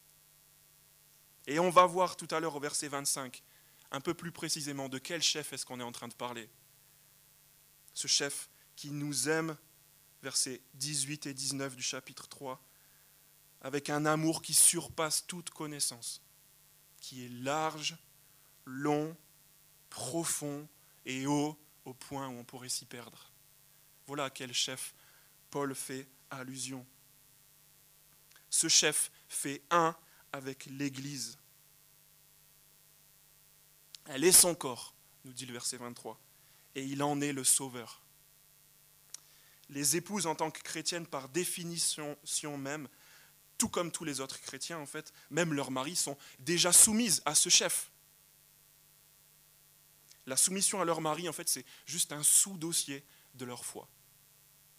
Et 1.47 1.59
on 1.59 1.71
va 1.71 1.87
voir 1.87 2.17
tout 2.17 2.29
à 2.31 2.41
l'heure 2.41 2.57
au 2.57 2.61
verset 2.61 2.89
25, 2.89 3.43
un 3.91 4.01
peu 4.03 4.13
plus 4.13 4.33
précisément, 4.33 4.91
de 4.91 4.99
quel 4.99 5.23
chef 5.23 5.55
est-ce 5.55 5.65
qu'on 5.65 5.81
est 5.81 5.85
en 5.85 5.93
train 5.93 6.09
de 6.09 6.15
parler. 6.15 6.51
Ce 7.95 8.07
chef 8.07 8.51
qui 8.77 8.91
nous 8.91 9.31
aime, 9.31 9.57
versets 10.23 10.63
18 10.75 11.27
et 11.27 11.35
19 11.35 11.77
du 11.77 11.83
chapitre 11.83 12.29
3, 12.29 12.63
avec 13.61 13.91
un 13.91 14.07
amour 14.07 14.43
qui 14.43 14.55
surpasse 14.55 15.27
toute 15.27 15.51
connaissance, 15.51 16.23
qui 17.01 17.25
est 17.25 17.29
large, 17.29 17.97
long, 18.65 19.17
profond 19.91 20.69
et 21.07 21.27
haut 21.27 21.59
au 21.85 21.95
point 21.95 22.29
où 22.29 22.33
on 22.33 22.45
pourrait 22.45 22.69
s'y 22.69 22.85
perdre. 22.85 23.33
Voilà 24.07 24.25
à 24.25 24.31
quel 24.31 24.53
chef 24.53 24.95
Paul 25.51 25.75
fait 25.75 26.09
allusion. 26.31 26.87
Ce 28.51 28.69
chef 28.69 29.11
fait 29.29 29.63
un 29.71 29.97
avec 30.33 30.67
l'Église. 30.67 31.39
Elle 34.07 34.25
est 34.25 34.33
son 34.33 34.55
corps, 34.55 34.95
nous 35.25 35.33
dit 35.33 35.47
le 35.47 35.53
verset 35.53 35.77
23, 35.77 36.19
et 36.75 36.85
il 36.85 37.03
en 37.03 37.21
est 37.21 37.33
le 37.33 37.45
sauveur. 37.45 38.03
Les 39.71 39.97
épouses 39.97 40.27
en 40.27 40.35
tant 40.35 40.51
que 40.51 40.63
chrétiennes, 40.63 41.07
par 41.07 41.29
définition 41.29 42.17
même, 42.57 42.89
tout 43.59 43.69
comme 43.69 43.91
tous 43.91 44.05
les 44.05 44.21
autres 44.21 44.41
chrétiens, 44.41 44.79
en 44.79 44.87
fait, 44.87 45.13
même 45.31 45.53
leurs 45.53 45.71
maris 45.71 45.97
sont 45.97 46.17
déjà 46.39 46.73
soumises 46.73 47.23
à 47.25 47.35
ce 47.35 47.49
chef. 47.49 47.91
La 50.27 50.37
soumission 50.37 50.81
à 50.81 50.85
leur 50.85 51.01
mari, 51.01 51.29
en 51.29 51.33
fait, 51.33 51.49
c'est 51.49 51.65
juste 51.87 52.13
un 52.13 52.23
sous-dossier 52.23 53.05
de 53.35 53.45
leur 53.45 53.65
foi. 53.65 53.89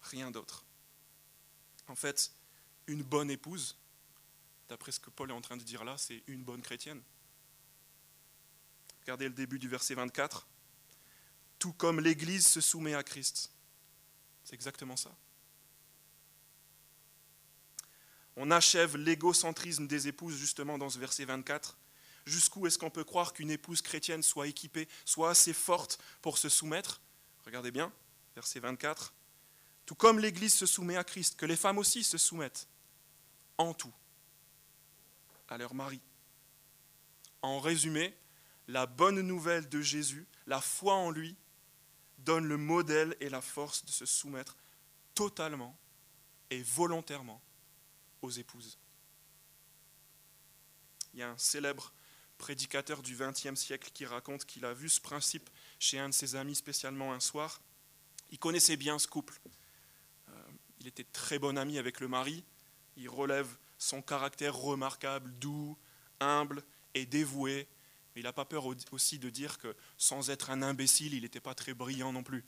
Rien 0.02 0.30
d'autre. 0.30 0.64
En 1.88 1.94
fait, 1.94 2.32
une 2.86 3.02
bonne 3.02 3.30
épouse, 3.30 3.76
d'après 4.68 4.92
ce 4.92 5.00
que 5.00 5.10
Paul 5.10 5.30
est 5.30 5.34
en 5.34 5.40
train 5.40 5.56
de 5.56 5.64
dire 5.64 5.84
là, 5.84 5.96
c'est 5.98 6.22
une 6.26 6.42
bonne 6.42 6.62
chrétienne. 6.62 7.02
Regardez 9.02 9.28
le 9.28 9.34
début 9.34 9.58
du 9.58 9.68
verset 9.68 9.94
24. 9.94 10.46
Tout 11.58 11.72
comme 11.72 12.00
l'Église 12.00 12.46
se 12.46 12.60
soumet 12.60 12.94
à 12.94 13.02
Christ. 13.02 13.52
C'est 14.50 14.56
exactement 14.56 14.96
ça. 14.96 15.16
On 18.34 18.50
achève 18.50 18.96
l'égocentrisme 18.96 19.86
des 19.86 20.08
épouses 20.08 20.36
justement 20.36 20.76
dans 20.76 20.90
ce 20.90 20.98
verset 20.98 21.24
24. 21.24 21.78
Jusqu'où 22.24 22.66
est-ce 22.66 22.76
qu'on 22.76 22.90
peut 22.90 23.04
croire 23.04 23.32
qu'une 23.32 23.52
épouse 23.52 23.80
chrétienne 23.80 24.24
soit 24.24 24.48
équipée, 24.48 24.88
soit 25.04 25.30
assez 25.30 25.52
forte 25.52 26.00
pour 26.20 26.36
se 26.36 26.48
soumettre? 26.48 27.00
Regardez 27.44 27.70
bien, 27.70 27.92
verset 28.34 28.58
24. 28.58 29.14
Tout 29.86 29.94
comme 29.94 30.18
l'Église 30.18 30.54
se 30.54 30.66
soumet 30.66 30.96
à 30.96 31.04
Christ, 31.04 31.36
que 31.36 31.46
les 31.46 31.54
femmes 31.54 31.78
aussi 31.78 32.02
se 32.02 32.18
soumettent 32.18 32.66
en 33.56 33.72
tout 33.72 33.94
à 35.48 35.58
leur 35.58 35.74
mari. 35.74 36.00
En 37.40 37.60
résumé, 37.60 38.16
la 38.66 38.86
bonne 38.86 39.20
nouvelle 39.20 39.68
de 39.68 39.80
Jésus, 39.80 40.26
la 40.48 40.60
foi 40.60 40.94
en 40.94 41.12
lui, 41.12 41.36
donne 42.24 42.46
le 42.46 42.56
modèle 42.56 43.16
et 43.20 43.28
la 43.28 43.40
force 43.40 43.84
de 43.84 43.90
se 43.90 44.06
soumettre 44.06 44.56
totalement 45.14 45.76
et 46.50 46.62
volontairement 46.62 47.40
aux 48.22 48.30
épouses. 48.30 48.78
Il 51.12 51.20
y 51.20 51.22
a 51.22 51.30
un 51.30 51.38
célèbre 51.38 51.92
prédicateur 52.38 53.02
du 53.02 53.16
XXe 53.16 53.54
siècle 53.54 53.90
qui 53.92 54.06
raconte 54.06 54.44
qu'il 54.44 54.64
a 54.64 54.72
vu 54.72 54.88
ce 54.88 55.00
principe 55.00 55.50
chez 55.78 55.98
un 55.98 56.08
de 56.08 56.14
ses 56.14 56.36
amis 56.36 56.54
spécialement 56.54 57.12
un 57.12 57.20
soir. 57.20 57.60
Il 58.30 58.38
connaissait 58.38 58.76
bien 58.76 58.98
ce 58.98 59.06
couple. 59.06 59.38
Euh, 60.28 60.32
il 60.80 60.86
était 60.86 61.04
très 61.04 61.38
bon 61.38 61.58
ami 61.58 61.78
avec 61.78 62.00
le 62.00 62.08
mari. 62.08 62.44
Il 62.96 63.08
relève 63.08 63.48
son 63.78 64.02
caractère 64.02 64.56
remarquable, 64.56 65.32
doux, 65.38 65.76
humble 66.20 66.62
et 66.94 67.06
dévoué. 67.06 67.68
Il 68.16 68.24
n'a 68.24 68.32
pas 68.32 68.44
peur 68.44 68.66
aussi 68.90 69.18
de 69.18 69.30
dire 69.30 69.58
que 69.58 69.74
sans 69.96 70.30
être 70.30 70.50
un 70.50 70.62
imbécile, 70.62 71.14
il 71.14 71.22
n'était 71.22 71.40
pas 71.40 71.54
très 71.54 71.74
brillant 71.74 72.12
non 72.12 72.22
plus. 72.22 72.44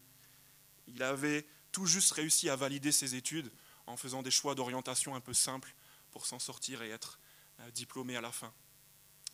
Il 0.86 1.02
avait 1.02 1.46
tout 1.70 1.86
juste 1.86 2.12
réussi 2.12 2.48
à 2.48 2.56
valider 2.56 2.92
ses 2.92 3.14
études 3.14 3.50
en 3.86 3.96
faisant 3.96 4.22
des 4.22 4.30
choix 4.30 4.54
d'orientation 4.54 5.14
un 5.14 5.20
peu 5.20 5.32
simples 5.32 5.74
pour 6.10 6.26
s'en 6.26 6.38
sortir 6.38 6.82
et 6.82 6.90
être 6.90 7.18
euh, 7.60 7.70
diplômé 7.70 8.16
à 8.16 8.20
la 8.20 8.32
fin. 8.32 8.52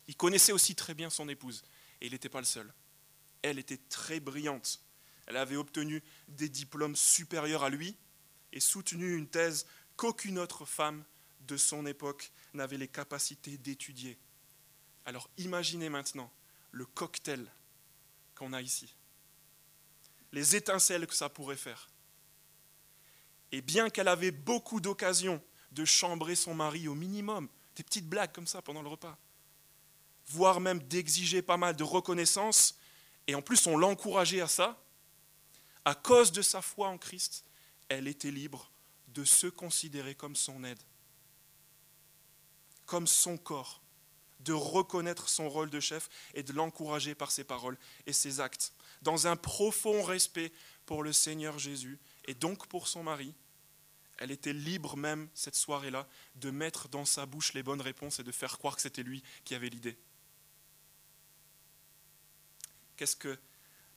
Il 0.07 0.15
connaissait 0.15 0.51
aussi 0.51 0.75
très 0.75 0.93
bien 0.93 1.09
son 1.09 1.29
épouse, 1.29 1.63
et 2.01 2.07
il 2.07 2.13
n'était 2.13 2.29
pas 2.29 2.39
le 2.39 2.45
seul. 2.45 2.73
Elle 3.41 3.59
était 3.59 3.77
très 3.77 4.19
brillante. 4.19 4.81
Elle 5.27 5.37
avait 5.37 5.55
obtenu 5.55 6.01
des 6.27 6.49
diplômes 6.49 6.95
supérieurs 6.95 7.63
à 7.63 7.69
lui 7.69 7.95
et 8.51 8.59
soutenu 8.59 9.15
une 9.15 9.27
thèse 9.27 9.67
qu'aucune 9.95 10.39
autre 10.39 10.65
femme 10.65 11.03
de 11.41 11.57
son 11.57 11.85
époque 11.85 12.31
n'avait 12.53 12.77
les 12.77 12.87
capacités 12.87 13.57
d'étudier. 13.57 14.17
Alors 15.05 15.29
imaginez 15.37 15.89
maintenant 15.89 16.31
le 16.71 16.85
cocktail 16.85 17.45
qu'on 18.35 18.53
a 18.53 18.61
ici, 18.61 18.93
les 20.31 20.55
étincelles 20.55 21.07
que 21.07 21.15
ça 21.15 21.29
pourrait 21.29 21.57
faire. 21.57 21.89
Et 23.51 23.61
bien 23.61 23.89
qu'elle 23.89 24.07
avait 24.07 24.31
beaucoup 24.31 24.79
d'occasions 24.79 25.41
de 25.71 25.85
chambrer 25.85 26.35
son 26.35 26.53
mari 26.53 26.87
au 26.87 26.95
minimum, 26.95 27.47
des 27.75 27.83
petites 27.83 28.07
blagues 28.07 28.31
comme 28.31 28.47
ça 28.47 28.61
pendant 28.61 28.81
le 28.81 28.89
repas, 28.89 29.17
voire 30.27 30.59
même 30.59 30.79
d'exiger 30.79 31.41
pas 31.41 31.57
mal 31.57 31.75
de 31.75 31.83
reconnaissance, 31.83 32.77
et 33.27 33.35
en 33.35 33.41
plus 33.41 33.65
on 33.67 33.77
l'encourageait 33.77 34.41
à 34.41 34.47
ça, 34.47 34.81
à 35.85 35.95
cause 35.95 36.31
de 36.31 36.41
sa 36.41 36.61
foi 36.61 36.89
en 36.89 36.97
Christ, 36.97 37.43
elle 37.87 38.07
était 38.07 38.31
libre 38.31 38.71
de 39.07 39.23
se 39.23 39.47
considérer 39.47 40.13
comme 40.13 40.35
son 40.35 40.63
aide, 40.63 40.81
comme 42.85 43.07
son 43.07 43.37
corps, 43.37 43.78
de 44.39 44.53
reconnaître 44.53 45.29
son 45.29 45.49
rôle 45.49 45.69
de 45.69 45.79
chef 45.79 46.09
et 46.33 46.43
de 46.43 46.53
l'encourager 46.53 47.15
par 47.15 47.31
ses 47.31 47.43
paroles 47.43 47.77
et 48.05 48.13
ses 48.13 48.39
actes, 48.39 48.73
dans 49.01 49.27
un 49.27 49.35
profond 49.35 50.01
respect 50.03 50.51
pour 50.85 51.03
le 51.03 51.13
Seigneur 51.13 51.59
Jésus 51.59 51.99
et 52.25 52.33
donc 52.33 52.67
pour 52.67 52.87
son 52.87 53.03
mari. 53.03 53.33
Elle 54.17 54.31
était 54.31 54.53
libre 54.53 54.97
même 54.97 55.29
cette 55.33 55.55
soirée-là 55.55 56.07
de 56.35 56.51
mettre 56.51 56.89
dans 56.89 57.05
sa 57.05 57.25
bouche 57.25 57.53
les 57.53 57.63
bonnes 57.63 57.81
réponses 57.81 58.19
et 58.19 58.23
de 58.23 58.31
faire 58.31 58.57
croire 58.57 58.75
que 58.75 58.81
c'était 58.81 59.03
lui 59.03 59.23
qui 59.45 59.55
avait 59.55 59.69
l'idée. 59.69 59.97
Qu'est-ce 62.97 63.15
que 63.15 63.37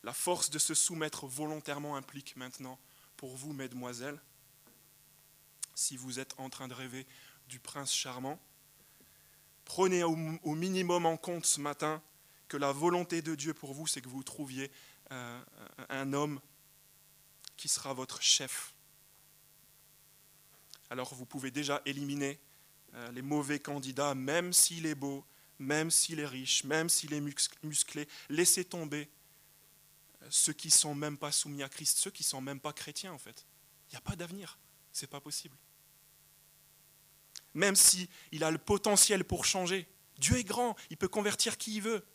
la 0.04 0.12
force 0.12 0.50
de 0.50 0.60
se 0.60 0.74
soumettre 0.74 1.26
volontairement 1.26 1.96
implique 1.96 2.36
maintenant 2.36 2.78
pour 3.16 3.36
vous, 3.36 3.52
mesdemoiselles 3.52 4.20
Si 5.74 5.96
vous 5.96 6.20
êtes 6.20 6.34
en 6.38 6.50
train 6.50 6.68
de 6.68 6.74
rêver 6.74 7.06
du 7.48 7.58
prince 7.58 7.92
charmant, 7.92 8.40
prenez 9.72 10.04
au, 10.04 10.14
minimum 10.54 11.06
en 11.06 11.16
compte 11.16 11.46
ce 11.46 11.58
matin 11.58 12.02
que 12.46 12.58
la 12.58 12.72
volonté 12.72 13.22
de 13.22 13.34
Dieu 13.34 13.54
pour 13.54 13.72
vous, 13.72 13.86
c'est 13.86 14.02
que 14.02 14.08
vous 14.08 14.22
trouviez 14.22 14.70
euh, 15.10 15.42
un 15.88 16.12
homme 16.12 16.42
qui 17.56 17.68
sera 17.68 17.94
votre 17.94 18.20
chef. 18.20 18.74
Alors 20.90 21.14
vous 21.14 21.24
pouvez 21.24 21.50
déjà 21.50 21.80
éliminer 21.86 22.38
euh, 22.92 23.10
les 23.12 23.22
mauvais 23.22 23.60
candidats, 23.60 24.14
même 24.14 24.52
s'il 24.52 24.84
est 24.84 24.94
beau, 24.94 25.24
même 25.58 25.90
s'il 25.90 26.20
est 26.20 26.26
riche, 26.26 26.64
même 26.64 26.90
s'il 26.90 27.14
est 27.14 27.22
musclé, 27.62 28.06
laissez 28.28 28.66
tomber 28.66 29.08
euh, 30.20 30.26
ceux 30.28 30.52
qui 30.52 30.68
ne 30.68 30.72
sont 30.72 30.94
même 30.94 31.16
pas 31.16 31.32
soumis 31.32 31.62
à 31.62 31.70
Christ, 31.70 31.96
ceux 31.96 32.10
qui 32.10 32.24
ne 32.24 32.28
sont 32.28 32.42
même 32.42 32.60
pas 32.60 32.74
chrétiens 32.74 33.14
en 33.14 33.18
fait. 33.18 33.46
Il 33.88 33.92
n'y 33.92 33.98
a 33.98 34.02
pas 34.02 34.16
d'avenir, 34.16 34.58
ce 34.92 35.06
n'est 35.06 35.10
pas 35.10 35.20
possible. 35.22 35.56
Même 37.54 37.76
s'il 37.76 38.08
il 38.30 38.44
a 38.44 38.50
le 38.50 38.58
potentiel 38.58 39.24
pour 39.24 39.44
changer, 39.44 39.88
Dieu 40.18 40.38
est 40.38 40.44
grand, 40.44 40.76
il 40.90 40.96
peut 40.96 41.08
convertir 41.08 41.58
qui 41.58 41.76
il 41.76 41.82
veut. 41.82 42.06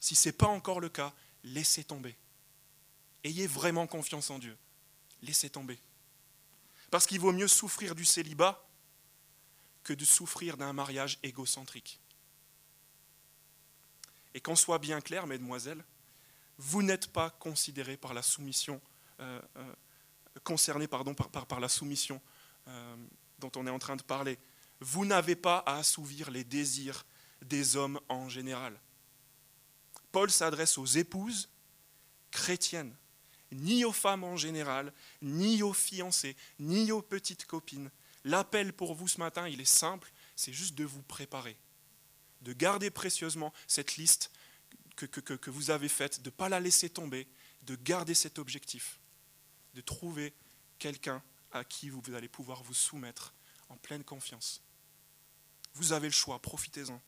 Si 0.00 0.14
ce 0.14 0.28
n'est 0.28 0.32
pas 0.32 0.46
encore 0.46 0.80
le 0.80 0.88
cas, 0.88 1.12
laissez 1.44 1.84
tomber. 1.84 2.16
Ayez 3.22 3.46
vraiment 3.46 3.86
confiance 3.86 4.30
en 4.30 4.38
Dieu. 4.38 4.56
Laissez 5.22 5.50
tomber. 5.50 5.78
Parce 6.90 7.06
qu'il 7.06 7.20
vaut 7.20 7.32
mieux 7.32 7.48
souffrir 7.48 7.94
du 7.94 8.04
célibat 8.04 8.66
que 9.82 9.92
de 9.92 10.04
souffrir 10.04 10.56
d'un 10.56 10.72
mariage 10.72 11.18
égocentrique. 11.22 12.00
Et 14.34 14.40
qu'on 14.40 14.56
soit 14.56 14.78
bien 14.78 15.00
clair, 15.00 15.26
mesdemoiselles, 15.26 15.84
vous 16.58 16.82
n'êtes 16.82 17.08
pas 17.08 17.30
considérées 17.30 17.96
par 17.96 18.14
la 18.14 18.22
soumission, 18.22 18.80
euh, 19.20 19.40
euh, 19.56 19.74
concernées 20.44 20.88
par, 20.88 21.04
la 21.60 21.68
soumission 21.68 22.20
euh, 22.68 22.96
dont 23.40 23.52
on 23.56 23.66
est 23.66 23.70
en 23.70 23.78
train 23.78 23.96
de 23.96 24.02
parler. 24.02 24.38
Vous 24.80 25.04
n'avez 25.04 25.36
pas 25.36 25.58
à 25.66 25.76
assouvir 25.76 26.30
les 26.30 26.44
désirs 26.44 27.04
des 27.42 27.76
hommes 27.76 28.00
en 28.08 28.28
général. 28.28 28.78
Paul 30.12 30.30
s'adresse 30.30 30.78
aux 30.78 30.86
épouses 30.86 31.48
chrétiennes, 32.30 32.94
ni 33.52 33.84
aux 33.84 33.92
femmes 33.92 34.24
en 34.24 34.36
général, 34.36 34.92
ni 35.22 35.62
aux 35.62 35.72
fiancés, 35.72 36.36
ni 36.58 36.92
aux 36.92 37.02
petites 37.02 37.46
copines, 37.46 37.90
L'appel 38.24 38.72
pour 38.72 38.94
vous 38.94 39.08
ce 39.08 39.18
matin, 39.18 39.48
il 39.48 39.60
est 39.60 39.64
simple, 39.64 40.12
c'est 40.36 40.52
juste 40.52 40.74
de 40.74 40.84
vous 40.84 41.02
préparer, 41.02 41.56
de 42.42 42.52
garder 42.52 42.90
précieusement 42.90 43.52
cette 43.66 43.96
liste 43.96 44.30
que, 44.96 45.06
que, 45.06 45.50
vous 45.50 45.70
avez 45.70 45.88
faite, 45.88 46.20
de 46.20 46.28
ne 46.28 46.34
pas 46.34 46.50
la 46.50 46.60
laisser 46.60 46.90
tomber, 46.90 47.26
de 47.62 47.74
garder 47.76 48.14
cet 48.14 48.38
objectif, 48.38 49.00
de 49.74 49.80
trouver 49.80 50.34
quelqu'un 50.78 51.22
à 51.52 51.64
qui 51.64 51.88
vous 51.88 52.02
allez 52.14 52.28
pouvoir 52.28 52.62
vous 52.62 52.74
soumettre 52.74 53.32
en 53.70 53.76
pleine 53.76 54.04
confiance. 54.04 54.60
Vous 55.74 55.92
avez 55.92 56.08
le 56.08 56.12
choix, 56.12 56.38
profitez-en. 56.40 57.00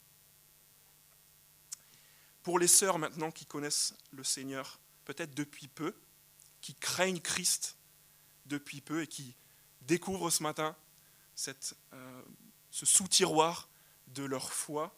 Pour 2.43 2.59
les 2.59 2.69
sœurs 2.69 2.99
maintenant 2.99 3.31
qui 3.31 3.47
connaissent 3.47 3.95
le 4.11 4.25
Seigneur, 4.25 4.81
peut-être 5.05 5.35
depuis 5.35 5.69
peu, 5.69 5.95
qui 6.61 6.75
craignent 6.75 7.21
Christ 7.21 7.77
depuis 8.47 8.81
peu 8.81 9.03
et 9.03 9.07
qui 9.07 9.37
découvrent 9.83 10.31
ce 10.31 10.43
matin 10.43 10.77
euh, 11.93 12.23
ce 12.71 12.87
sous-tiroir 12.87 13.69
de 14.09 14.23
leur 14.23 14.53
foi, 14.53 14.97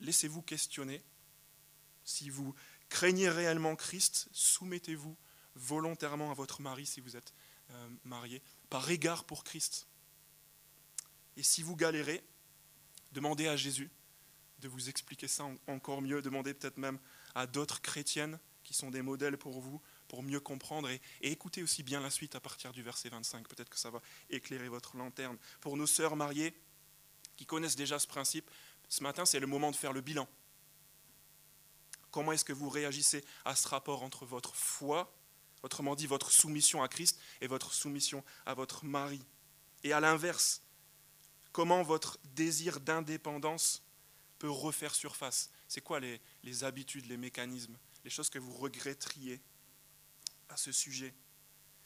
laissez-vous 0.00 0.42
questionner. 0.42 1.02
Si 2.04 2.30
vous 2.30 2.54
craignez 2.88 3.28
réellement 3.28 3.76
Christ, 3.76 4.28
soumettez-vous 4.32 5.16
volontairement 5.54 6.30
à 6.30 6.34
votre 6.34 6.62
mari 6.62 6.86
si 6.86 7.00
vous 7.00 7.16
êtes 7.16 7.34
euh, 7.70 7.88
marié, 8.04 8.42
par 8.70 8.88
égard 8.90 9.24
pour 9.24 9.44
Christ. 9.44 9.86
Et 11.38 11.44
si 11.44 11.62
vous 11.62 11.76
galérez, 11.76 12.22
demandez 13.12 13.46
à 13.46 13.56
Jésus 13.56 13.90
de 14.58 14.66
vous 14.66 14.88
expliquer 14.88 15.28
ça 15.28 15.48
encore 15.68 16.02
mieux, 16.02 16.20
demandez 16.20 16.52
peut-être 16.52 16.78
même 16.78 16.98
à 17.36 17.46
d'autres 17.46 17.80
chrétiennes 17.80 18.40
qui 18.64 18.74
sont 18.74 18.90
des 18.90 19.02
modèles 19.02 19.38
pour 19.38 19.60
vous, 19.60 19.80
pour 20.08 20.24
mieux 20.24 20.40
comprendre 20.40 20.90
et, 20.90 21.00
écouter 21.22 21.62
aussi 21.62 21.84
bien 21.84 22.00
la 22.00 22.10
suite 22.10 22.34
à 22.34 22.40
partir 22.40 22.72
du 22.72 22.82
verset 22.82 23.08
25. 23.08 23.46
Peut-être 23.46 23.70
que 23.70 23.78
ça 23.78 23.88
va 23.88 24.02
éclairer 24.30 24.68
votre 24.68 24.96
lanterne. 24.96 25.38
Pour 25.60 25.76
nos 25.76 25.86
sœurs 25.86 26.16
mariées 26.16 26.60
qui 27.36 27.46
connaissent 27.46 27.76
déjà 27.76 28.00
ce 28.00 28.08
principe, 28.08 28.50
ce 28.88 29.04
matin, 29.04 29.24
c'est 29.24 29.38
le 29.38 29.46
moment 29.46 29.70
de 29.70 29.76
faire 29.76 29.92
le 29.92 30.00
bilan. 30.00 30.28
Comment 32.10 32.32
est-ce 32.32 32.44
que 32.44 32.52
vous 32.52 32.68
réagissez 32.68 33.24
à 33.44 33.54
ce 33.54 33.68
rapport 33.68 34.02
entre 34.02 34.26
votre 34.26 34.56
foi, 34.56 35.14
autrement 35.62 35.94
dit 35.94 36.08
votre 36.08 36.32
soumission 36.32 36.82
à 36.82 36.88
Christ, 36.88 37.20
et 37.40 37.46
votre 37.46 37.72
soumission 37.72 38.24
à 38.44 38.54
votre 38.54 38.84
mari? 38.84 39.24
Et 39.84 39.92
à 39.92 40.00
l'inverse, 40.00 40.62
comment 41.58 41.82
votre 41.82 42.20
désir 42.36 42.78
d'indépendance 42.78 43.82
peut 44.38 44.48
refaire 44.48 44.94
surface. 44.94 45.50
C'est 45.66 45.80
quoi 45.80 45.98
les, 45.98 46.62
habitudes, 46.62 47.06
les 47.06 47.16
mécanismes, 47.16 47.76
les 48.04 48.10
choses 48.10 48.30
que 48.30 48.38
vous 48.38 48.52
regretteriez 48.52 49.40
à 50.50 50.56
ce 50.56 50.70
sujet? 50.70 51.12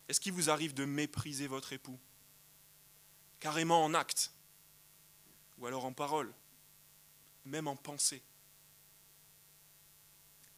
Est-ce 0.08 0.20
qu'il 0.20 0.34
vous 0.34 0.50
arrive 0.50 0.74
de 0.74 0.84
mépriser 0.84 1.46
votre 1.46 1.72
époux? 1.72 1.98
Carrément 3.40 3.82
en 3.82 3.94
acte? 3.94 4.34
Ou 5.56 5.66
alors 5.66 5.86
en 5.86 5.94
parole? 5.94 6.34
Même 7.46 7.66
en 7.66 7.76
pensée? 7.76 8.22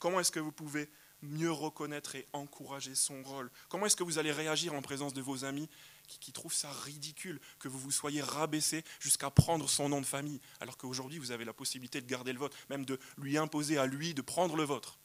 Comment 0.00 0.18
est-ce 0.18 0.33
que 0.33 0.40
vous 0.40 0.50
pouvez 0.50 0.90
mieux 1.22 1.53
reconnaître 1.53 2.16
et 2.16 2.27
encourager 2.33 2.96
son 2.96 3.22
rôle? 3.22 3.48
Comment 3.68 3.87
est-ce 3.87 3.94
que 3.94 4.03
vous 4.03 4.18
allez 4.18 4.33
réagir 4.33 4.74
en 4.74 4.83
présence 4.83 5.14
de 5.14 5.22
vos 5.22 5.44
amis 5.44 5.70
qui, 6.07 6.33
trouvent 6.33 6.55
ça 6.55 6.71
ridicule 6.71 7.40
que 7.59 7.69
vous 7.69 7.79
vous 7.79 7.90
soyez 7.90 8.23
rabaissé 8.23 8.85
jusqu'à 9.01 9.31
prendre 9.31 9.69
son 9.69 9.88
nom 9.88 10.01
de 10.01 10.07
famille, 10.07 10.40
alors 10.61 10.77
qu'aujourd'hui 10.77 11.19
vous 11.19 11.31
avez 11.31 11.45
la 11.45 11.53
possibilité 11.53 12.01
de 12.01 12.07
garder 12.07 12.33
le 12.33 12.38
vôtre, 12.38 12.57
même 12.71 12.85
de 12.85 12.99
lui 13.19 13.38
imposer 13.38 13.79
à 13.79 13.87
lui 13.87 14.14
de 14.14 14.23
prendre 14.23 14.57
le 14.57 14.64
vôtre 14.64 14.99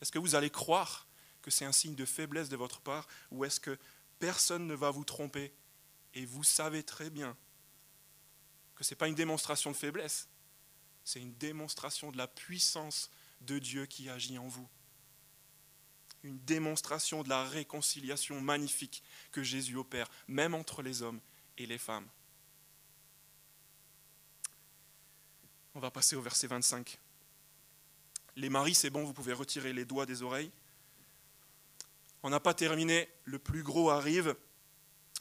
Est-ce 0.00 0.12
que 0.12 0.18
vous 0.18 0.34
allez 0.34 0.50
croire 0.50 1.06
que 1.40 1.50
c'est 1.50 1.64
un 1.64 1.72
signe 1.72 1.94
de 1.94 2.04
faiblesse 2.04 2.48
de 2.48 2.56
votre 2.56 2.80
part 2.80 3.08
ou 3.30 3.44
est-ce 3.44 3.60
que 3.60 3.78
personne 4.18 4.66
ne 4.66 4.74
va 4.74 4.90
vous 4.90 5.04
tromper 5.04 5.52
et 6.14 6.24
vous 6.24 6.44
savez 6.44 6.82
très 6.82 7.10
bien 7.10 7.36
que 8.74 8.84
ce 8.84 8.94
n'est 8.94 8.98
pas 8.98 9.08
une 9.08 9.14
démonstration 9.14 9.70
de 9.70 9.76
faiblesse, 9.76 10.28
c'est 11.04 11.20
une 11.20 11.34
démonstration 11.34 12.12
de 12.12 12.18
la 12.18 12.28
puissance 12.28 13.10
de 13.40 13.58
Dieu 13.58 13.86
qui 13.86 14.08
agit 14.08 14.38
en 14.38 14.46
vous. 14.46 14.68
Une 16.24 16.38
démonstration 16.40 17.22
de 17.22 17.28
la 17.28 17.44
réconciliation 17.44 18.40
magnifique 18.40 19.02
que 19.32 19.42
Jésus 19.42 19.76
opère, 19.76 20.08
même 20.28 20.54
entre 20.54 20.82
les 20.82 21.02
hommes 21.02 21.20
et 21.58 21.66
les 21.66 21.78
femmes. 21.78 22.06
On 25.74 25.80
va 25.80 25.90
passer 25.90 26.16
au 26.16 26.22
verset 26.22 26.46
25. 26.46 26.98
Les 28.36 28.48
maris, 28.48 28.74
c'est 28.74 28.90
bon, 28.90 29.04
vous 29.04 29.12
pouvez 29.12 29.32
retirer 29.32 29.72
les 29.72 29.84
doigts 29.84 30.06
des 30.06 30.22
oreilles 30.22 30.52
on 32.22 32.30
n'a 32.30 32.40
pas 32.40 32.54
terminé, 32.54 33.08
le 33.24 33.38
plus 33.38 33.62
gros 33.62 33.90
arrive. 33.90 34.36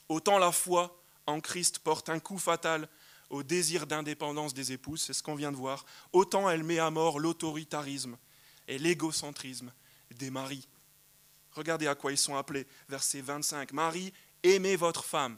Autant 0.09 0.37
la 0.37 0.51
foi 0.51 1.01
en 1.25 1.39
Christ 1.39 1.79
porte 1.79 2.09
un 2.09 2.19
coup 2.19 2.37
fatal 2.37 2.87
au 3.29 3.43
désir 3.43 3.87
d'indépendance 3.87 4.53
des 4.53 4.73
épouses, 4.73 5.01
c'est 5.01 5.13
ce 5.13 5.23
qu'on 5.23 5.35
vient 5.35 5.51
de 5.51 5.57
voir, 5.57 5.85
autant 6.11 6.49
elle 6.49 6.63
met 6.63 6.79
à 6.79 6.89
mort 6.91 7.19
l'autoritarisme 7.19 8.17
et 8.67 8.77
l'égocentrisme 8.77 9.71
des 10.11 10.29
maris. 10.29 10.67
Regardez 11.53 11.87
à 11.87 11.95
quoi 11.95 12.11
ils 12.11 12.17
sont 12.17 12.35
appelés, 12.35 12.67
verset 12.87 13.21
25. 13.21 13.73
Marie, 13.73 14.13
aimez 14.43 14.75
votre 14.75 15.03
femme. 15.03 15.37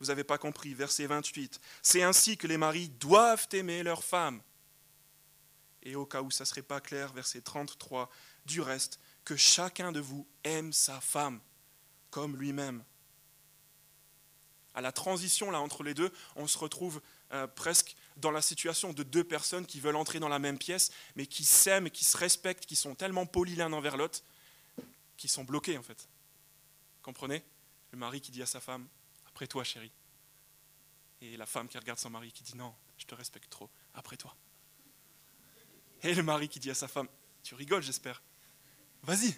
Vous 0.00 0.06
n'avez 0.06 0.24
pas 0.24 0.38
compris, 0.38 0.74
verset 0.74 1.06
28. 1.06 1.60
C'est 1.82 2.02
ainsi 2.02 2.36
que 2.36 2.46
les 2.46 2.56
maris 2.56 2.88
doivent 2.88 3.48
aimer 3.52 3.82
leur 3.82 4.04
femme. 4.04 4.40
Et 5.82 5.96
au 5.96 6.06
cas 6.06 6.22
où 6.22 6.30
ça 6.30 6.44
ne 6.44 6.46
serait 6.46 6.62
pas 6.62 6.80
clair, 6.80 7.12
verset 7.12 7.40
33, 7.40 8.10
du 8.46 8.60
reste, 8.60 9.00
que 9.24 9.36
chacun 9.36 9.92
de 9.92 10.00
vous 10.00 10.26
aime 10.44 10.72
sa 10.72 11.00
femme 11.00 11.40
comme 12.10 12.36
lui-même. 12.36 12.82
À 14.74 14.80
la 14.80 14.92
transition 14.92 15.50
là 15.50 15.60
entre 15.60 15.82
les 15.82 15.94
deux, 15.94 16.12
on 16.36 16.46
se 16.46 16.58
retrouve 16.58 17.00
euh, 17.32 17.46
presque 17.46 17.96
dans 18.18 18.30
la 18.30 18.42
situation 18.42 18.92
de 18.92 19.02
deux 19.02 19.24
personnes 19.24 19.66
qui 19.66 19.80
veulent 19.80 19.96
entrer 19.96 20.18
dans 20.20 20.28
la 20.28 20.38
même 20.38 20.58
pièce, 20.58 20.90
mais 21.16 21.26
qui 21.26 21.44
s'aiment, 21.44 21.90
qui 21.90 22.04
se 22.04 22.16
respectent, 22.16 22.66
qui 22.66 22.76
sont 22.76 22.94
tellement 22.94 23.26
polis 23.26 23.56
l'un 23.56 23.72
envers 23.72 23.96
l'autre, 23.96 24.20
qui 25.16 25.28
sont 25.28 25.44
bloqués 25.44 25.78
en 25.78 25.82
fait. 25.82 26.08
Comprenez? 27.02 27.42
Le 27.92 27.98
mari 27.98 28.20
qui 28.20 28.30
dit 28.30 28.42
à 28.42 28.46
sa 28.46 28.60
femme, 28.60 28.86
après 29.26 29.46
toi 29.46 29.64
chérie. 29.64 29.92
Et 31.20 31.36
la 31.36 31.46
femme 31.46 31.68
qui 31.68 31.78
regarde 31.78 31.98
son 31.98 32.10
mari 32.10 32.32
qui 32.32 32.42
dit, 32.44 32.56
non, 32.56 32.74
je 32.98 33.06
te 33.06 33.14
respecte 33.14 33.50
trop, 33.50 33.70
après 33.94 34.16
toi. 34.16 34.36
Et 36.02 36.14
le 36.14 36.22
mari 36.22 36.48
qui 36.48 36.60
dit 36.60 36.70
à 36.70 36.74
sa 36.74 36.86
femme, 36.86 37.08
tu 37.42 37.54
rigoles 37.54 37.82
j'espère, 37.82 38.22
vas-y. 39.02 39.34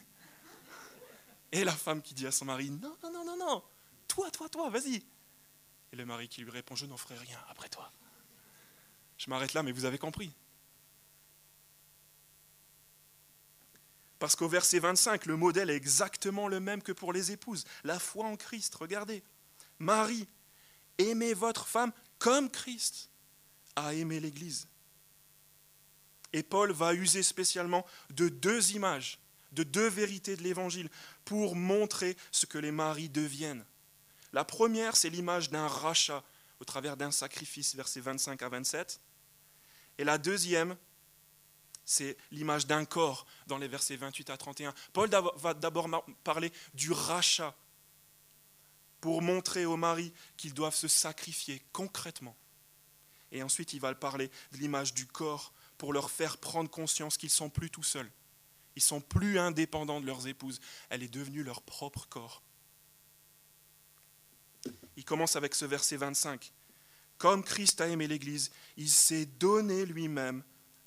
Et 1.53 1.64
la 1.64 1.73
femme 1.73 2.03
qui 2.03 2.14
dit 2.14 2.27
à 2.27 2.33
son 2.33 2.45
mari, 2.45 2.71
non, 2.71 2.97
non, 3.03 3.12
non, 3.12 3.25
non, 3.25 3.37
non, 3.37 3.64
toi, 4.09 4.31
toi, 4.31 4.49
toi, 4.49 4.69
vas-y. 4.69 5.03
Et 5.93 5.97
le 5.97 6.05
mari 6.05 6.29
qui 6.29 6.43
lui 6.43 6.51
répond, 6.51 6.77
je 6.77 6.87
n'en 6.87 6.97
ferai 6.97 7.16
rien 7.16 7.38
après 7.49 7.69
toi. 7.69 7.90
Je 9.20 9.28
m'arrête 9.28 9.52
là, 9.52 9.62
mais 9.62 9.72
vous 9.72 9.85
avez 9.85 9.98
compris. 9.98 10.33
Parce 14.18 14.35
qu'au 14.35 14.48
verset 14.48 14.78
25, 14.78 15.26
le 15.26 15.37
modèle 15.37 15.68
est 15.68 15.76
exactement 15.76 16.48
le 16.48 16.59
même 16.59 16.80
que 16.80 16.92
pour 16.92 17.12
les 17.12 17.30
épouses. 17.30 17.66
La 17.85 17.98
foi 17.98 18.24
en 18.24 18.37
Christ, 18.37 18.74
regardez. 18.76 19.22
Marie, 19.78 20.26
aimez 20.96 21.35
votre 21.35 21.66
femme 21.66 21.92
comme 22.18 22.50
Christ 22.50 23.11
a 23.76 23.92
aimé 23.92 24.20
l'Église. 24.20 24.68
Et 26.33 26.42
Paul 26.42 26.72
va 26.72 26.94
user 26.94 27.22
spécialement 27.22 27.85
de 28.09 28.30
deux 28.30 28.72
images, 28.72 29.18
de 29.52 29.64
deux 29.64 29.88
vérités 29.88 30.35
de 30.35 30.42
l'Évangile 30.42 30.88
pour 31.26 31.56
montrer 31.56 32.16
ce 32.33 32.46
que 32.46 32.56
les 32.56 32.72
maris 32.72 33.11
deviennent. 33.11 33.66
La 34.33 34.44
première, 34.44 34.96
c'est 34.96 35.11
l'image 35.11 35.50
d'un 35.50 35.68
rachat 35.68 36.24
au 36.59 36.64
travers 36.64 36.96
d'un 36.96 37.11
sacrifice, 37.11 37.74
versets 37.74 38.00
25 38.00 38.40
à 38.40 38.48
27. 38.48 38.98
Et 40.00 40.04
la 40.04 40.16
deuxième, 40.16 40.78
c'est 41.84 42.16
l'image 42.30 42.66
d'un 42.66 42.86
corps 42.86 43.26
dans 43.46 43.58
les 43.58 43.68
versets 43.68 43.96
28 43.96 44.30
à 44.30 44.38
31. 44.38 44.74
Paul 44.94 45.10
va 45.10 45.52
d'abord 45.52 45.90
parler 46.24 46.50
du 46.72 46.90
rachat 46.90 47.54
pour 49.02 49.20
montrer 49.20 49.66
aux 49.66 49.76
maris 49.76 50.14
qu'ils 50.38 50.54
doivent 50.54 50.74
se 50.74 50.88
sacrifier 50.88 51.62
concrètement. 51.74 52.34
Et 53.30 53.42
ensuite, 53.42 53.74
il 53.74 53.80
va 53.80 53.94
parler 53.94 54.30
de 54.52 54.56
l'image 54.56 54.94
du 54.94 55.06
corps 55.06 55.52
pour 55.76 55.92
leur 55.92 56.10
faire 56.10 56.38
prendre 56.38 56.70
conscience 56.70 57.18
qu'ils 57.18 57.28
sont 57.28 57.50
plus 57.50 57.68
tout 57.68 57.82
seuls. 57.82 58.10
Ils 58.76 58.82
sont 58.82 59.02
plus 59.02 59.38
indépendants 59.38 60.00
de 60.00 60.06
leurs 60.06 60.26
épouses. 60.26 60.62
Elle 60.88 61.02
est 61.02 61.08
devenue 61.08 61.42
leur 61.42 61.60
propre 61.60 62.06
corps. 62.08 62.42
Il 64.96 65.04
commence 65.04 65.36
avec 65.36 65.54
ce 65.54 65.66
verset 65.66 65.98
25. 65.98 66.54
Comme 67.20 67.44
Christ 67.44 67.83
a 67.83 67.87
aimé 67.87 68.09
l'Église, 68.09 68.50
il 68.78 68.88
s'est 68.88 69.26
donné 69.26 69.85
lui-même 69.85 70.42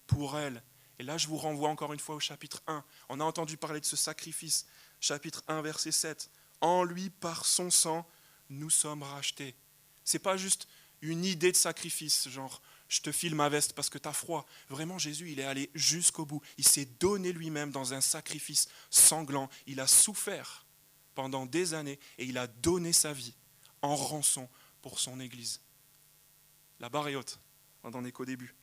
pour 0.08 0.36
elle. 0.36 0.64
Et 0.98 1.04
là, 1.04 1.16
je 1.16 1.28
vous 1.28 1.38
renvoie 1.38 1.70
encore 1.70 1.94
une 1.94 2.00
fois 2.00 2.16
au 2.16 2.20
chapitre 2.20 2.64
1. 2.66 2.84
On 3.10 3.20
a 3.20 3.24
entendu 3.24 3.56
parler 3.56 3.80
de 3.80 3.86
ce 3.86 3.96
sacrifice. 3.96 4.66
Chapitre 5.00 5.44
1, 5.48 5.62
verset 5.62 5.92
7. 5.92 6.32
En 6.60 6.84
lui, 6.84 7.12
par 7.12 7.46
son 7.46 7.70
sang, 7.70 8.10
nous 8.50 8.72
sommes 8.72 9.04
rachetés. 9.04 9.56
Ce 10.04 10.18
n'est 10.18 10.24
pas 10.24 10.36
juste 10.36 10.68
une 11.02 11.24
idée 11.24 11.52
de 11.52 11.58
sacrifice, 11.58 12.28
genre 12.30 12.64
je 12.88 13.02
te 13.02 13.12
file 13.12 13.36
ma 13.36 13.48
veste 13.48 13.74
parce 13.74 13.92
que 13.92 14.00
tu 14.00 14.10
as 14.10 14.14
froid. 14.14 14.48
Vraiment, 14.70 14.98
Jésus, 14.98 15.32
il 15.32 15.40
est 15.40 15.46
allé 15.46 15.70
jusqu'au 15.76 16.26
bout. 16.26 16.42
Il 16.58 16.68
s'est 16.68 16.90
donné 17.00 17.32
lui-même 17.32 17.70
dans 17.70 17.94
un 17.94 18.02
sacrifice 18.02 18.70
sanglant. 18.90 19.52
Il 19.68 19.80
a 19.80 19.86
souffert 19.86 20.66
pendant 21.14 21.46
des 21.46 21.76
années 21.76 22.00
et 22.18 22.26
il 22.26 22.40
a 22.40 22.48
donné 22.48 22.92
sa 22.92 23.14
vie 23.14 23.36
en 23.84 23.96
rançon 23.96 24.50
pour 24.82 25.00
son 25.00 25.20
Église. 25.20 25.63
La 26.84 26.90
barre 26.90 27.08
est 27.08 27.16
haute, 27.16 27.40
on 27.84 27.92
n'en 27.92 28.04
est 28.04 28.12
qu'au 28.12 28.26
début. 28.26 28.54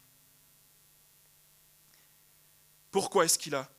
Pourquoi 2.91 3.25
est-ce 3.25 3.39
qu'il 3.39 3.55
a 3.55 3.73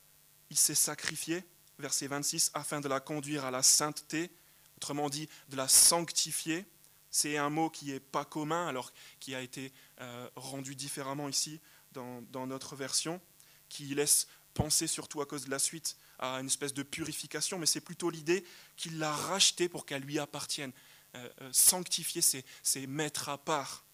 Il 0.50 0.58
s'est 0.58 0.74
sacrifié, 0.74 1.44
verset 1.78 2.08
26, 2.08 2.50
afin 2.56 2.82
de 2.82 2.88
la 2.88 3.00
conduire 3.00 3.46
à 3.46 3.52
la 3.52 3.62
sainteté, 3.62 4.32
autrement 4.78 5.12
dit, 5.12 5.30
de 5.50 5.58
la 5.58 5.68
sanctifier? 5.68 6.66
C'est 7.12 7.38
un 7.38 7.52
mot 7.52 7.70
qui 7.70 7.92
n'est 7.92 8.00
pas 8.00 8.26
commun, 8.26 8.66
alors 8.68 8.92
qui 9.20 9.36
a 9.36 9.42
été 9.42 9.72
euh, 10.00 10.28
rendu 10.36 10.74
différemment 10.74 11.30
ici 11.30 11.62
dans, 11.92 12.48
notre 12.48 12.76
version, 12.76 13.22
qui 13.70 13.94
laisse 13.94 14.28
penser 14.56 14.88
surtout 14.88 15.22
à 15.22 15.28
cause 15.28 15.46
de 15.46 15.52
la 15.52 15.60
suite 15.60 15.98
à 16.18 16.38
une 16.38 16.48
espèce 16.48 16.74
de 16.74 16.82
purification, 16.82 17.60
mais 17.60 17.68
c'est 17.68 17.80
plutôt 17.80 18.10
l'idée 18.10 18.44
qu'il 18.76 18.98
l'a 18.98 19.14
rachetée 19.14 19.70
pour 19.70 19.86
qu'elle 19.86 20.02
lui 20.02 20.18
appartienne. 20.18 20.72
Euh, 21.14 21.30
euh, 21.42 21.50
sanctifier, 21.54 22.24
c'est 22.24 22.88
mettre 22.88 23.30
à 23.30 23.38
part. 23.38 23.86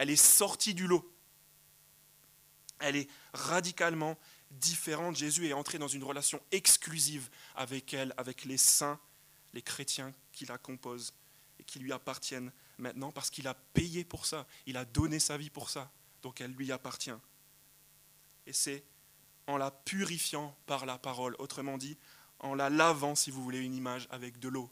Elle 0.00 0.08
est 0.08 0.16
sortie 0.16 0.72
du 0.72 0.86
lot. 0.86 1.14
Elle 2.78 2.96
est 2.96 3.10
radicalement 3.34 4.18
différente. 4.50 5.14
Jésus 5.14 5.46
est 5.46 5.52
entré 5.52 5.76
dans 5.76 5.88
une 5.88 6.02
relation 6.02 6.40
exclusive 6.52 7.28
avec 7.54 7.92
elle, 7.92 8.14
avec 8.16 8.46
les 8.46 8.56
saints, 8.56 8.98
les 9.52 9.60
chrétiens 9.60 10.10
qui 10.32 10.46
la 10.46 10.56
composent 10.56 11.12
et 11.58 11.64
qui 11.64 11.80
lui 11.80 11.92
appartiennent 11.92 12.50
maintenant 12.78 13.12
parce 13.12 13.28
qu'il 13.28 13.46
a 13.46 13.52
payé 13.52 14.02
pour 14.02 14.24
ça. 14.24 14.46
Il 14.64 14.78
a 14.78 14.86
donné 14.86 15.18
sa 15.18 15.36
vie 15.36 15.50
pour 15.50 15.68
ça. 15.68 15.92
Donc 16.22 16.40
elle 16.40 16.52
lui 16.52 16.72
appartient. 16.72 17.10
Et 18.46 18.54
c'est 18.54 18.82
en 19.46 19.58
la 19.58 19.70
purifiant 19.70 20.56
par 20.64 20.86
la 20.86 20.96
parole, 20.96 21.36
autrement 21.38 21.76
dit, 21.76 21.98
en 22.38 22.54
la 22.54 22.70
lavant, 22.70 23.14
si 23.14 23.30
vous 23.30 23.42
voulez 23.42 23.58
une 23.58 23.74
image, 23.74 24.08
avec 24.10 24.38
de 24.38 24.48
l'eau. 24.48 24.70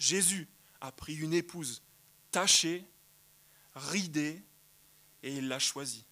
Jésus 0.00 0.48
a 0.80 0.90
pris 0.90 1.14
une 1.14 1.34
épouse 1.34 1.84
tachée, 2.32 2.84
ridée, 3.74 4.42
et 5.22 5.36
il 5.36 5.48
l'a 5.48 5.58
choisie 5.58 6.04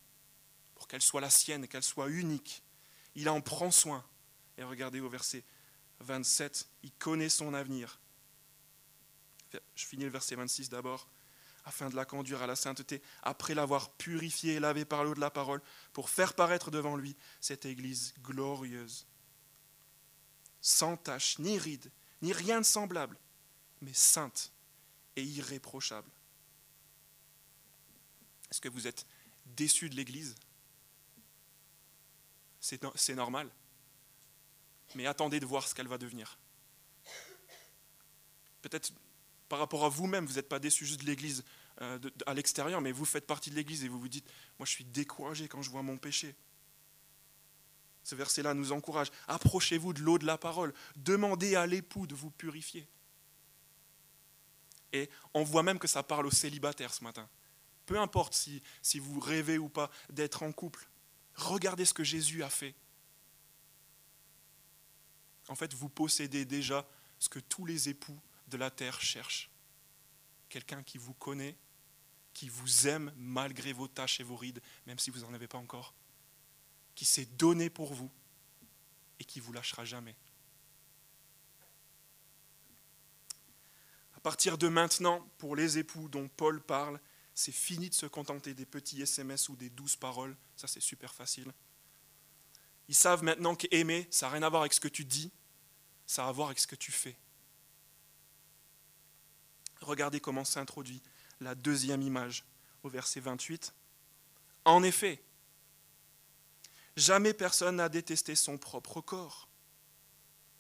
pour 0.75 0.87
qu'elle 0.87 1.03
soit 1.03 1.21
la 1.21 1.31
sienne, 1.31 1.66
qu'elle 1.66 1.83
soit 1.83 2.09
unique. 2.09 2.62
Il 3.14 3.29
en 3.29 3.40
prend 3.40 3.71
soin. 3.71 4.05
Et 4.59 4.62
regardez 4.62 5.01
au 5.01 5.09
verset 5.09 5.44
27, 6.01 6.68
il 6.85 6.92
connaît 6.92 7.29
son 7.29 7.55
avenir. 7.55 8.01
Je 9.75 9.87
finis 9.87 10.05
le 10.05 10.11
verset 10.11 10.37
26 10.37 10.68
d'abord. 10.68 11.09
Afin 11.64 11.90
de 11.90 11.97
la 11.97 12.05
conduire 12.05 12.42
à 12.42 12.47
la 12.47 12.57
sainteté, 12.57 13.03
après 13.23 13.55
l'avoir 13.55 13.90
purifiée 13.92 14.55
et 14.55 14.61
lavée 14.61 14.87
par 14.87 15.05
l'eau 15.05 15.14
de 15.14 15.21
la 15.21 15.31
parole, 15.31 15.61
pour 15.92 16.09
faire 16.09 16.35
paraître 16.35 16.71
devant 16.71 16.97
lui 16.97 17.14
cette 17.40 17.66
Église 17.66 18.14
glorieuse, 18.23 19.07
sans 20.62 20.97
tache, 20.97 21.38
ni 21.38 21.59
ride, 21.59 21.90
ni 22.23 22.33
rien 22.33 22.61
de 22.61 22.64
semblable, 22.64 23.18
mais 23.83 23.92
sainte 23.92 24.53
et 25.16 25.23
irréprochable. 25.23 26.11
Est-ce 28.50 28.61
que 28.61 28.68
vous 28.68 28.87
êtes 28.87 29.06
déçu 29.46 29.88
de 29.88 29.96
l'Église? 29.96 30.34
C'est 32.61 33.14
normal. 33.14 33.50
Mais 34.94 35.06
attendez 35.06 35.40
de 35.40 35.46
voir 35.46 35.66
ce 35.68 35.74
qu'elle 35.74 35.88
va 35.88 35.98
devenir. 35.98 36.38
Peut-être 38.62 38.92
par 39.48 39.58
rapport 39.58 39.84
à 39.84 39.88
vous-même, 39.88 40.26
vous 40.26 40.34
n'êtes 40.34 40.48
pas 40.48 40.58
déçu 40.58 40.84
juste 40.84 41.00
de 41.00 41.06
l'Église 41.06 41.44
euh, 41.80 41.98
à 42.26 42.34
l'extérieur, 42.34 42.80
mais 42.80 42.92
vous 42.92 43.04
faites 43.04 43.26
partie 43.26 43.50
de 43.50 43.54
l'Église 43.54 43.84
et 43.84 43.88
vous 43.88 44.00
vous 44.00 44.08
dites, 44.08 44.28
moi 44.58 44.66
je 44.66 44.72
suis 44.72 44.84
découragé 44.84 45.48
quand 45.48 45.62
je 45.62 45.70
vois 45.70 45.82
mon 45.82 45.96
péché. 45.96 46.34
Ce 48.02 48.14
verset-là 48.14 48.54
nous 48.54 48.72
encourage. 48.72 49.11
Approchez-vous 49.26 49.92
de 49.92 50.00
l'eau 50.00 50.18
de 50.18 50.26
la 50.26 50.38
parole. 50.38 50.72
Demandez 50.96 51.56
à 51.56 51.66
l'époux 51.66 52.06
de 52.06 52.14
vous 52.14 52.30
purifier. 52.30 52.88
Et 54.92 55.11
on 55.34 55.44
voit 55.44 55.62
même 55.62 55.78
que 55.78 55.87
ça 55.87 56.02
parle 56.02 56.26
aux 56.26 56.30
célibataires 56.30 56.94
ce 56.94 57.04
matin. 57.04 57.28
Peu 57.88 57.98
importe 57.98 58.35
si, 58.35 58.98
vous 58.98 59.18
rêvez 59.18 59.57
ou 59.57 59.70
pas 59.70 59.90
d'être 60.11 60.42
en 60.42 60.53
couple, 60.53 60.87
regardez 61.35 61.87
ce 61.87 61.94
que 61.94 62.05
Jésus 62.05 62.42
a 62.42 62.51
fait. 62.51 62.74
En 65.48 65.55
fait, 65.55 65.72
vous 65.72 65.88
possédez 65.88 66.44
déjà 66.44 66.87
ce 67.18 67.31
que 67.31 67.38
tous 67.38 67.64
les 67.64 67.88
époux 67.88 68.20
de 68.48 68.59
la 68.59 68.70
terre 68.70 69.01
cherchent. 69.01 69.51
Quelqu'un 70.51 70.83
qui 70.83 70.98
vous 70.98 71.14
connaît, 71.14 71.57
qui 72.35 72.51
vous 72.51 72.88
aime 72.88 73.11
malgré 73.16 73.72
vos 73.72 73.88
tâches 73.88 74.20
et 74.20 74.22
vos 74.22 74.37
rides, 74.37 74.61
même 74.85 74.98
si 74.98 75.09
vous 75.11 75.20
n'en 75.20 75.33
avez 75.33 75.48
pas 75.48 75.57
encore, 75.57 75.94
qui 76.94 77.07
s'est 77.07 77.24
donné 77.24 77.70
pour 77.70 77.94
vous 77.94 78.11
et 79.18 79.24
qui 79.24 79.40
vous 79.40 79.55
lâchera 79.55 79.87
jamais. 79.87 80.14
À 84.14 84.20
partir 84.20 84.59
de 84.59 84.68
maintenant, 84.68 85.27
pour 85.38 85.57
les 85.57 85.79
époux 85.79 86.11
dont 86.11 86.29
Paul 86.29 86.61
parle, 86.61 87.01
c'est 87.38 87.53
fini 87.53 87.88
de 87.88 87.94
se 87.94 88.07
contenter 88.07 88.53
des 88.53 88.66
petits 88.66 89.01
SMS 89.01 89.48
ou 89.48 89.55
des 89.55 89.70
douces 89.70 89.94
paroles. 89.94 90.37
Ça, 90.57 90.66
c'est 90.66 90.81
super 90.81 91.14
facile. 91.14 91.53
Ils 92.88 92.96
savent 92.96 93.22
maintenant 93.22 93.55
qu'aimer, 93.55 94.09
ça 94.11 94.27
n'a 94.27 94.33
rien 94.33 94.42
à 94.42 94.48
voir 94.48 94.62
avec 94.62 94.72
ce 94.72 94.81
que 94.81 94.88
tu 94.88 95.05
dis, 95.05 95.31
ça 96.05 96.24
a 96.24 96.29
à 96.31 96.33
voir 96.33 96.48
avec 96.48 96.59
ce 96.59 96.66
que 96.66 96.74
tu 96.74 96.90
fais. 96.90 97.16
Regardez 99.81 100.18
comment 100.18 100.44
s'introduit 100.44 101.01
la 101.38 101.55
deuxième 101.55 102.03
image 102.03 102.44
au 102.83 102.88
verset 102.88 103.20
28. 103.20 103.72
En 104.64 104.83
effet, 104.83 105.22
jamais 106.96 107.35
personne 107.35 107.77
n'a 107.77 107.88
détesté 107.88 108.35
son 108.35 108.59
propre 108.59 109.01
corps. 109.01 109.48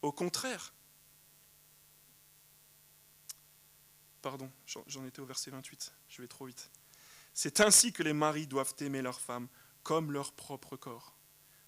Au 0.02 0.12
contraire, 0.12 0.72
Pardon, 4.22 4.50
j'en 4.86 5.04
étais 5.04 5.20
au 5.20 5.26
verset 5.26 5.50
28, 5.50 5.92
je 6.08 6.22
vais 6.22 6.28
trop 6.28 6.46
vite. 6.46 6.70
C'est 7.34 7.60
ainsi 7.60 7.92
que 7.92 8.02
les 8.02 8.12
maris 8.12 8.46
doivent 8.46 8.74
aimer 8.80 9.00
leur 9.00 9.20
femme 9.20 9.48
comme 9.82 10.10
leur 10.12 10.32
propre 10.32 10.76
corps. 10.76 11.16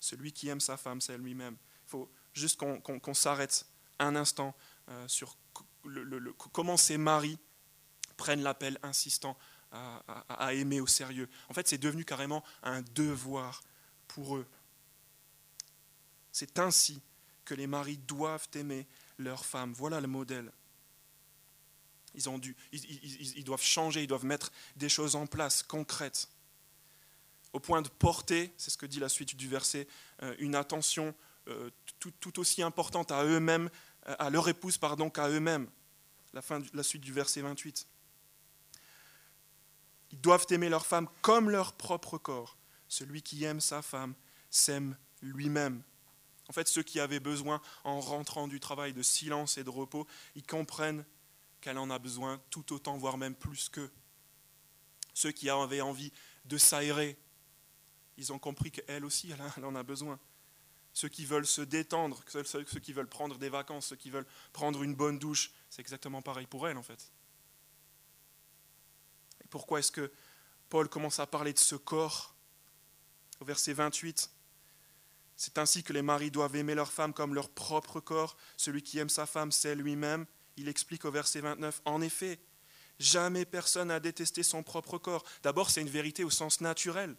Celui 0.01 0.33
qui 0.33 0.49
aime 0.49 0.61
sa 0.61 0.77
femme, 0.77 1.01
c'est 1.01 1.17
lui-même. 1.17 1.57
Il 1.87 1.91
faut 1.91 2.13
juste 2.33 2.59
qu'on 2.59 3.15
s'arrête 3.15 3.67
un 3.99 4.17
instant 4.17 4.55
euh, 4.89 5.07
sur 5.09 5.37
comment 6.53 6.77
ces 6.77 6.97
maris 6.97 7.39
prennent 8.17 8.43
l'appel 8.43 8.79
insistant 8.83 9.39
à, 9.73 10.53
aimer 10.53 10.81
au 10.81 10.87
sérieux. 10.87 11.29
En 11.49 11.55
fait, 11.55 11.69
c'est 11.69 11.79
devenu 11.79 12.05
carrément 12.05 12.43
un 12.63 12.83
devoir 12.83 13.63
pour 14.09 14.37
eux. 14.37 14.47
C'est 16.33 16.59
ainsi 16.59 17.01
que 17.45 17.55
les 17.55 17.67
maris 17.67 17.99
doivent 17.99 18.49
aimer 18.55 18.87
leur 19.19 19.45
femme. 19.45 19.73
Voilà 19.73 20.01
le 20.01 20.09
modèle. 20.09 20.51
Ils, 22.15 22.29
ont 22.29 22.39
dû, 22.39 22.57
ils, 22.73 23.45
doivent 23.45 23.63
changer, 23.63 24.03
ils 24.03 24.07
doivent 24.07 24.25
mettre 24.25 24.53
des 24.77 24.89
choses 24.89 25.15
en 25.17 25.27
place 25.27 25.63
concrètes. 25.63 26.29
Au 27.53 27.61
point 27.61 27.83
de 27.83 27.89
porter, 27.89 28.53
c'est 28.57 28.71
ce 28.71 28.79
que 28.79 28.87
dit 28.87 29.01
la 29.01 29.09
suite 29.09 29.37
du 29.37 29.49
verset, 29.49 29.87
euh, 30.23 30.35
une 30.39 30.55
attention 30.55 31.15
euh, 31.49 31.71
tout, 31.99 32.39
aussi 32.39 32.63
importante 32.63 33.11
à 33.11 33.25
eux-mêmes, 33.25 33.71
à 34.05 34.31
leur 34.31 34.49
épouse, 34.49 34.79
pardon, 34.79 35.11
qu'à 35.11 35.29
eux-mêmes. 35.29 35.69
La, 36.33 36.43
la 36.75 36.83
suite 36.83 37.03
du 37.03 37.13
verset 37.13 37.43
28. 37.43 37.87
Ils 40.13 40.21
doivent 40.21 40.47
aimer 40.51 40.69
leur 40.69 40.87
femme 40.87 41.09
comme 41.23 41.51
leur 41.51 41.73
propre 41.75 42.19
corps. 42.19 42.57
Celui 42.89 43.23
qui 43.23 43.45
aime 43.45 43.61
sa 43.61 43.83
femme 43.83 44.15
s'aime 44.51 44.97
lui-même. 45.23 45.83
En 46.49 46.53
fait, 46.53 46.67
ceux 46.67 46.83
qui 46.83 46.99
avaient 46.99 47.21
besoin, 47.21 47.61
en 47.85 48.01
rentrant 48.01 48.49
du 48.49 48.59
travail, 48.59 48.93
de 48.93 49.03
silence 49.03 49.57
et 49.57 49.65
de 49.65 49.71
repos, 49.71 50.07
ils 50.35 50.43
comprennent 50.45 51.05
qu'elle 51.61 51.79
en 51.79 51.91
a 51.91 51.99
besoin 51.99 52.41
tout 52.51 52.73
autant, 52.73 52.97
voire 52.97 53.19
même 53.19 53.35
plus 53.35 53.69
qu'eux. 53.69 53.91
Ceux 55.15 55.33
qui 55.33 55.51
avaient 55.51 55.81
envie 55.81 56.13
de 56.45 56.59
s'aérer, 56.59 57.19
ils 58.17 58.33
ont 58.33 58.39
compris 58.39 58.71
qu'elle 58.71 59.05
aussi, 59.05 59.33
elle 59.57 59.65
en 59.65 59.75
a 59.75 59.83
besoin. 59.83 60.19
Ceux 60.93 61.09
qui 61.09 61.25
veulent 61.25 61.47
se 61.47 61.63
détendre, 61.63 62.23
ceux 62.27 62.65
qui 62.65 62.93
veulent 62.93 63.09
prendre 63.09 63.39
des 63.39 63.49
vacances, 63.49 63.87
ceux 63.87 63.97
qui 63.97 64.11
veulent 64.11 64.27
prendre 64.53 64.83
une 64.83 64.95
bonne 64.95 65.19
douche, 65.19 65.53
c'est 65.69 65.81
exactement 65.81 66.21
pareil 66.21 66.47
pour 66.47 66.67
elle 66.69 66.77
en 66.77 66.83
fait. 66.83 67.13
Pourquoi 69.51 69.81
est-ce 69.81 69.93
que 69.93 70.13
Paul 70.69 70.89
commence 70.89 71.21
à 71.21 71.27
parler 71.27 71.53
de 71.53 71.59
ce 71.59 71.75
corps 71.75 72.35
Au 73.41 73.45
verset 73.45 73.73
28, 73.73 74.31
c'est 75.37 75.59
ainsi 75.59 75.83
que 75.83 75.93
les 75.93 76.03
maris 76.03 76.31
doivent 76.31 76.55
aimer 76.57 76.75
leur 76.75 76.93
femme 76.93 77.13
comme 77.15 77.35
leur 77.35 77.49
propre 77.49 77.99
corps. 77.99 78.37
Celui 78.57 78.83
qui 78.83 78.99
aime 78.99 79.09
sa 79.09 79.27
femme, 79.27 79.51
c'est 79.51 79.75
lui-même. 79.75 80.27
Il 80.57 80.69
explique 80.69 81.05
au 81.05 81.11
verset 81.11 81.41
29, 81.41 81.83
en 81.85 82.03
effet, 82.03 82.39
jamais 82.99 83.45
personne 83.45 83.89
n'a 83.89 84.01
détesté 84.01 84.43
son 84.43 84.63
propre 84.63 84.99
corps. 84.99 85.25
D'abord, 85.43 85.71
c'est 85.71 85.81
une 85.81 85.89
vérité 85.89 86.25
au 86.25 86.31
sens 86.31 86.61
naturel. 86.61 87.17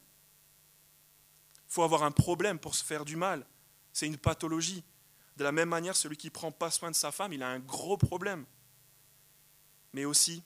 Il 1.54 1.74
faut 1.74 1.84
avoir 1.84 2.04
un 2.04 2.12
problème 2.12 2.60
pour 2.60 2.76
se 2.76 2.84
faire 2.84 3.06
du 3.06 3.16
mal. 3.16 3.46
C'est 3.94 4.08
une 4.08 4.18
pathologie. 4.18 4.84
De 5.38 5.44
la 5.44 5.52
même 5.52 5.70
manière, 5.70 5.96
celui 5.96 6.18
qui 6.18 6.28
ne 6.28 6.32
prend 6.32 6.52
pas 6.52 6.70
soin 6.70 6.92
de 6.92 6.96
sa 6.96 7.12
femme, 7.12 7.34
il 7.34 7.42
a 7.44 7.48
un 7.48 7.60
gros 7.60 7.98
problème. 7.98 8.46
Mais 9.94 10.06
aussi, 10.06 10.44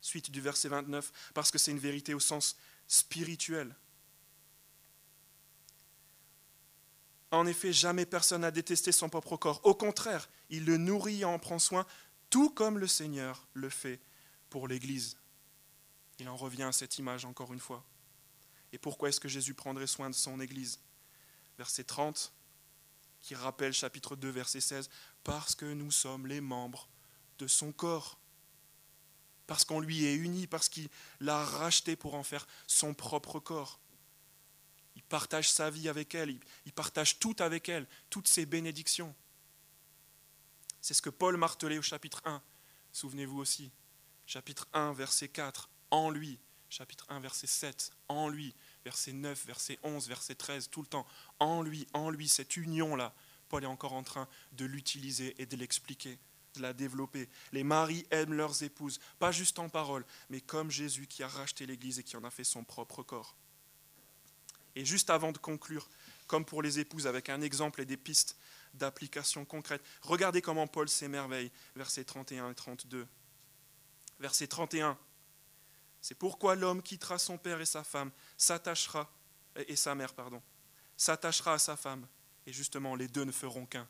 suite 0.00 0.30
du 0.30 0.40
verset 0.40 0.68
29, 0.68 1.12
parce 1.34 1.50
que 1.50 1.58
c'est 1.58 1.70
une 1.70 1.78
vérité 1.78 2.14
au 2.14 2.20
sens 2.20 2.56
spirituel. 2.86 3.74
En 7.30 7.46
effet, 7.46 7.72
jamais 7.72 8.06
personne 8.06 8.40
n'a 8.42 8.50
détesté 8.50 8.92
son 8.92 9.08
propre 9.08 9.36
corps. 9.36 9.60
Au 9.64 9.74
contraire, 9.74 10.28
il 10.50 10.64
le 10.64 10.76
nourrit 10.76 11.20
et 11.20 11.24
en 11.24 11.38
prend 11.38 11.58
soin, 11.58 11.86
tout 12.30 12.50
comme 12.50 12.78
le 12.78 12.86
Seigneur 12.86 13.46
le 13.54 13.68
fait 13.68 14.00
pour 14.50 14.68
l'Église. 14.68 15.16
Il 16.18 16.28
en 16.28 16.36
revient 16.36 16.64
à 16.64 16.72
cette 16.72 16.98
image 16.98 17.24
encore 17.24 17.52
une 17.52 17.60
fois. 17.60 17.84
Et 18.72 18.78
pourquoi 18.78 19.08
est-ce 19.08 19.20
que 19.20 19.28
Jésus 19.28 19.54
prendrait 19.54 19.86
soin 19.86 20.10
de 20.10 20.14
son 20.14 20.40
Église? 20.40 20.80
Verset 21.56 21.84
30, 21.84 22.32
qui 23.20 23.34
rappelle 23.34 23.72
chapitre 23.72 24.16
2, 24.16 24.28
verset 24.28 24.60
16, 24.60 24.90
Parce 25.24 25.54
que 25.54 25.66
nous 25.66 25.90
sommes 25.90 26.26
les 26.26 26.40
membres 26.40 26.88
de 27.38 27.46
son 27.46 27.72
corps. 27.72 28.18
Parce 29.46 29.64
qu'on 29.64 29.80
lui 29.80 30.04
est 30.04 30.14
uni, 30.14 30.46
parce 30.46 30.68
qu'il 30.68 30.88
l'a 31.20 31.42
racheté 31.44 31.96
pour 31.96 32.14
en 32.14 32.22
faire 32.22 32.46
son 32.66 32.94
propre 32.94 33.40
corps 33.40 33.80
partage 35.08 35.50
sa 35.50 35.70
vie 35.70 35.88
avec 35.88 36.14
elle, 36.14 36.38
il 36.66 36.72
partage 36.72 37.18
tout 37.18 37.36
avec 37.38 37.68
elle, 37.68 37.86
toutes 38.10 38.28
ses 38.28 38.46
bénédictions. 38.46 39.14
C'est 40.88 40.94
ce 40.94 41.02
que 41.02 41.10
Paul 41.10 41.36
martelait 41.36 41.76
au 41.76 41.82
chapitre 41.82 42.22
1. 42.24 42.40
Souvenez-vous 42.92 43.38
aussi, 43.38 43.70
chapitre 44.24 44.66
1, 44.72 44.94
verset 44.94 45.28
4, 45.28 45.68
en 45.90 46.08
lui, 46.08 46.38
chapitre 46.70 47.04
1, 47.10 47.20
verset 47.20 47.46
7, 47.46 47.90
en 48.08 48.30
lui, 48.30 48.54
verset 48.86 49.12
9, 49.12 49.44
verset 49.44 49.78
11, 49.82 50.08
verset 50.08 50.34
13, 50.34 50.70
tout 50.70 50.80
le 50.80 50.86
temps, 50.86 51.06
en 51.40 51.60
lui, 51.60 51.86
en 51.92 52.08
lui, 52.08 52.26
cette 52.26 52.56
union-là, 52.56 53.12
Paul 53.50 53.64
est 53.64 53.66
encore 53.66 53.92
en 53.92 54.02
train 54.02 54.26
de 54.52 54.64
l'utiliser 54.64 55.34
et 55.36 55.44
de 55.44 55.56
l'expliquer, 55.58 56.18
de 56.54 56.62
la 56.62 56.72
développer. 56.72 57.28
Les 57.52 57.64
maris 57.64 58.06
aiment 58.10 58.32
leurs 58.32 58.62
épouses, 58.62 58.98
pas 59.18 59.30
juste 59.30 59.58
en 59.58 59.68
parole, 59.68 60.06
mais 60.30 60.40
comme 60.40 60.70
Jésus 60.70 61.06
qui 61.06 61.22
a 61.22 61.28
racheté 61.28 61.66
l'Église 61.66 61.98
et 61.98 62.02
qui 62.02 62.16
en 62.16 62.24
a 62.24 62.30
fait 62.30 62.44
son 62.44 62.64
propre 62.64 63.02
corps. 63.02 63.36
Et 64.74 64.86
juste 64.86 65.10
avant 65.10 65.32
de 65.32 65.38
conclure, 65.38 65.86
comme 66.26 66.46
pour 66.46 66.62
les 66.62 66.78
épouses, 66.78 67.06
avec 67.06 67.28
un 67.28 67.42
exemple 67.42 67.82
et 67.82 67.84
des 67.84 67.98
pistes 67.98 68.38
d'application 68.78 69.44
concrète, 69.44 69.82
regardez 70.02 70.40
comment 70.40 70.66
Paul 70.66 70.88
s'émerveille, 70.88 71.50
versets 71.76 72.04
31 72.04 72.50
et 72.50 72.54
32. 72.54 73.06
Verset 74.20 74.46
31. 74.46 74.98
C'est 76.00 76.14
pourquoi 76.14 76.54
l'homme 76.54 76.82
quittera 76.82 77.18
son 77.18 77.38
père 77.38 77.60
et 77.60 77.66
sa 77.66 77.84
femme, 77.84 78.10
s'attachera, 78.36 79.12
et 79.66 79.76
sa 79.76 79.94
mère, 79.94 80.14
pardon, 80.14 80.42
s'attachera 80.96 81.54
à 81.54 81.58
sa 81.58 81.76
femme, 81.76 82.06
et 82.46 82.52
justement 82.52 82.94
les 82.94 83.08
deux 83.08 83.24
ne 83.24 83.32
feront 83.32 83.66
qu'un. 83.66 83.88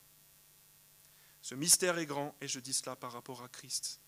Ce 1.43 1.55
mystère 1.55 1.99
est 1.99 2.07
grand, 2.07 2.35
et 2.41 2.49
je 2.49 2.61
dis 2.61 2.73
cela 2.73 2.97
par 2.97 3.13
rapport 3.13 3.43
à 3.43 3.49
Christ 3.49 4.01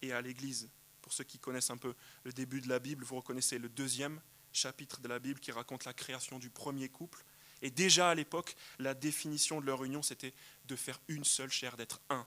et 0.00 0.12
à 0.12 0.20
l'Église. 0.20 0.68
Pour 1.00 1.12
ceux 1.12 1.24
qui 1.24 1.38
connaissent 1.38 1.70
un 1.70 1.76
peu 1.76 1.94
le 2.24 2.32
début 2.32 2.60
de 2.60 2.68
la 2.68 2.78
Bible, 2.78 3.04
vous 3.04 3.16
reconnaissez 3.16 3.58
le 3.58 3.68
deuxième 3.68 4.20
chapitre 4.52 5.00
de 5.00 5.08
la 5.08 5.18
Bible 5.18 5.40
qui 5.40 5.52
raconte 5.52 5.84
la 5.84 5.94
création 5.94 6.38
du 6.38 6.50
premier 6.50 6.88
couple. 6.88 7.24
Et 7.62 7.70
déjà 7.70 8.10
à 8.10 8.14
l'époque, 8.14 8.56
la 8.78 8.94
définition 8.94 9.60
de 9.60 9.66
leur 9.66 9.84
union, 9.84 10.02
c'était 10.02 10.34
de 10.66 10.76
faire 10.76 11.00
une 11.08 11.24
seule 11.24 11.50
chair, 11.50 11.76
d'être 11.76 12.00
un, 12.10 12.26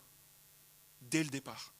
dès 1.02 1.24
le 1.24 1.30
départ. 1.30 1.74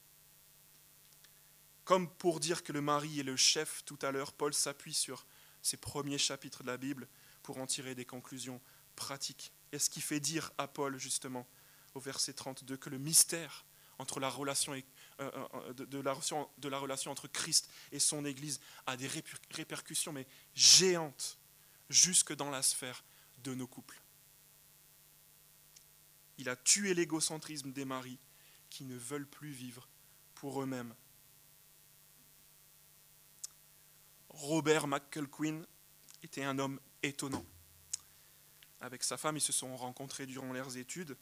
Comme 1.86 2.10
pour 2.10 2.40
dire 2.40 2.64
que 2.64 2.74
le 2.74 2.82
mari 2.82 3.20
est 3.20 3.24
le 3.24 3.38
chef 3.38 3.84
tout 3.86 4.00
à 4.02 4.12
l'heure, 4.12 4.34
Paul 4.34 4.54
s'appuie 4.54 4.94
sur 4.94 5.26
ces 5.62 5.78
premiers 5.78 6.18
chapitres 6.18 6.64
de 6.64 6.68
la 6.68 6.78
Bible 6.78 7.08
pour 7.44 7.58
en 7.58 7.66
tirer 7.66 7.96
des 7.96 8.06
conclusions 8.06 8.62
pratiques. 8.96 9.52
Et 9.72 9.80
ce 9.80 9.90
qui 9.90 10.02
fait 10.02 10.20
dire 10.20 10.52
à 10.58 10.68
Paul, 10.68 10.98
justement, 10.98 11.48
au 11.94 12.00
verset 12.00 12.34
32, 12.34 12.78
que 12.78 12.90
le 12.90 12.98
mystère 12.98 13.66
entre 13.98 14.20
la 14.20 14.30
relation 14.30 14.74
et 14.74 14.84
euh, 15.22 15.32
euh, 15.54 15.74
de, 15.74 16.00
la, 16.00 16.16
de, 16.58 16.68
la, 16.70 16.80
relation 16.80 17.12
entre 17.12 17.28
Christ 17.28 17.70
et 17.94 18.00
son 18.00 18.26
Église 18.26 18.60
a 18.86 18.98
des 18.98 19.10
répercussions 19.52 20.12
mais 20.12 20.28
géantes 20.54 21.38
jusque 21.90 22.34
dans 22.34 22.50
la 22.50 22.62
sphère 22.62 23.04
de 23.46 23.56
nos 23.56 23.68
couples. 23.68 24.02
Il 26.38 26.50
a 26.50 26.56
tué 26.56 26.94
l'égocentrisme 26.94 27.72
des 27.72 27.86
maris 27.86 28.20
qui 28.70 28.84
ne 28.84 28.98
veulent 28.98 29.28
plus 29.28 29.52
vivre 29.52 29.88
pour 30.34 30.62
eux-mêmes. 30.62 30.94
Robert 34.30 34.88
McCulquin 34.88 35.62
était 36.24 36.44
un 36.44 36.60
homme 36.60 36.80
étonnant. 37.04 37.46
Avec 38.82 39.04
sa 39.04 39.16
femme, 39.16 39.38
ils 39.38 39.42
se 39.42 39.54
sont 39.54 39.78
rencontrés 39.78 40.26
durant 40.26 40.52
leurs 40.52 40.76
études 40.78 41.16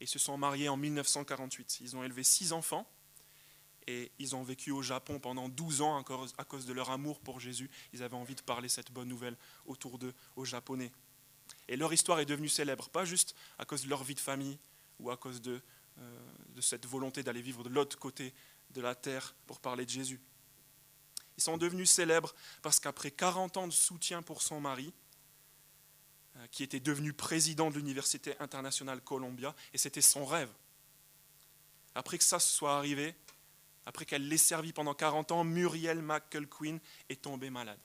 et 0.00 0.06
se 0.06 0.18
sont 0.18 0.36
mariés 0.36 0.68
en 0.68 0.76
1948. 0.76 1.78
Ils 1.80 1.96
ont 1.96 2.04
élevé 2.04 2.22
six 2.22 2.52
enfants 2.52 2.86
et 3.86 4.12
ils 4.18 4.36
ont 4.36 4.42
vécu 4.42 4.70
au 4.70 4.82
Japon 4.82 5.18
pendant 5.18 5.48
12 5.48 5.80
ans 5.80 6.04
à 6.36 6.44
cause 6.44 6.66
de 6.66 6.72
leur 6.74 6.90
amour 6.90 7.20
pour 7.20 7.40
Jésus. 7.40 7.70
Ils 7.94 8.02
avaient 8.02 8.16
envie 8.16 8.34
de 8.34 8.42
parler 8.42 8.68
cette 8.68 8.92
bonne 8.92 9.08
nouvelle 9.08 9.36
autour 9.64 9.98
d'eux 9.98 10.14
aux 10.36 10.44
Japonais. 10.44 10.92
Et 11.68 11.76
leur 11.76 11.92
histoire 11.92 12.20
est 12.20 12.26
devenue 12.26 12.48
célèbre, 12.48 12.88
pas 12.88 13.04
juste 13.04 13.34
à 13.58 13.64
cause 13.64 13.82
de 13.82 13.88
leur 13.88 14.02
vie 14.02 14.14
de 14.14 14.20
famille 14.20 14.58
ou 14.98 15.10
à 15.10 15.16
cause 15.16 15.40
de, 15.40 15.60
euh, 15.98 16.18
de 16.54 16.60
cette 16.60 16.86
volonté 16.86 17.22
d'aller 17.22 17.42
vivre 17.42 17.62
de 17.62 17.68
l'autre 17.68 17.98
côté 17.98 18.32
de 18.70 18.80
la 18.80 18.94
terre 18.94 19.34
pour 19.46 19.60
parler 19.60 19.84
de 19.84 19.90
Jésus. 19.90 20.20
Ils 21.36 21.42
sont 21.42 21.56
devenus 21.56 21.90
célèbres 21.90 22.34
parce 22.62 22.80
qu'après 22.80 23.10
40 23.10 23.56
ans 23.58 23.66
de 23.68 23.72
soutien 23.72 24.22
pour 24.22 24.42
son 24.42 24.60
mari, 24.60 24.92
euh, 26.36 26.46
qui 26.50 26.62
était 26.62 26.80
devenu 26.80 27.12
président 27.12 27.70
de 27.70 27.76
l'Université 27.76 28.34
internationale 28.40 29.00
Columbia, 29.00 29.54
et 29.72 29.78
c'était 29.78 30.00
son 30.00 30.24
rêve. 30.24 30.50
Après 31.94 32.18
que 32.18 32.24
ça 32.24 32.38
soit 32.38 32.76
arrivé, 32.76 33.14
après 33.86 34.04
qu'elle 34.04 34.28
l'ait 34.28 34.36
servi 34.36 34.72
pendant 34.72 34.94
40 34.94 35.32
ans, 35.32 35.44
Muriel 35.44 36.02
McCulquin 36.02 36.78
est 37.08 37.22
tombée 37.22 37.50
malade. 37.50 37.78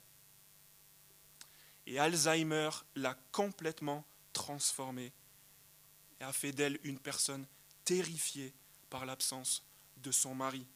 Et 1.86 1.98
Alzheimer 1.98 2.70
l'a 2.94 3.14
complètement 3.32 4.04
transformée 4.32 5.12
et 6.20 6.24
a 6.24 6.32
fait 6.32 6.52
d'elle 6.52 6.78
une 6.82 6.98
personne 6.98 7.46
terrifiée 7.84 8.54
par 8.90 9.06
l'absence 9.06 9.64
de 9.98 10.12
son 10.12 10.34
mari. 10.34 10.66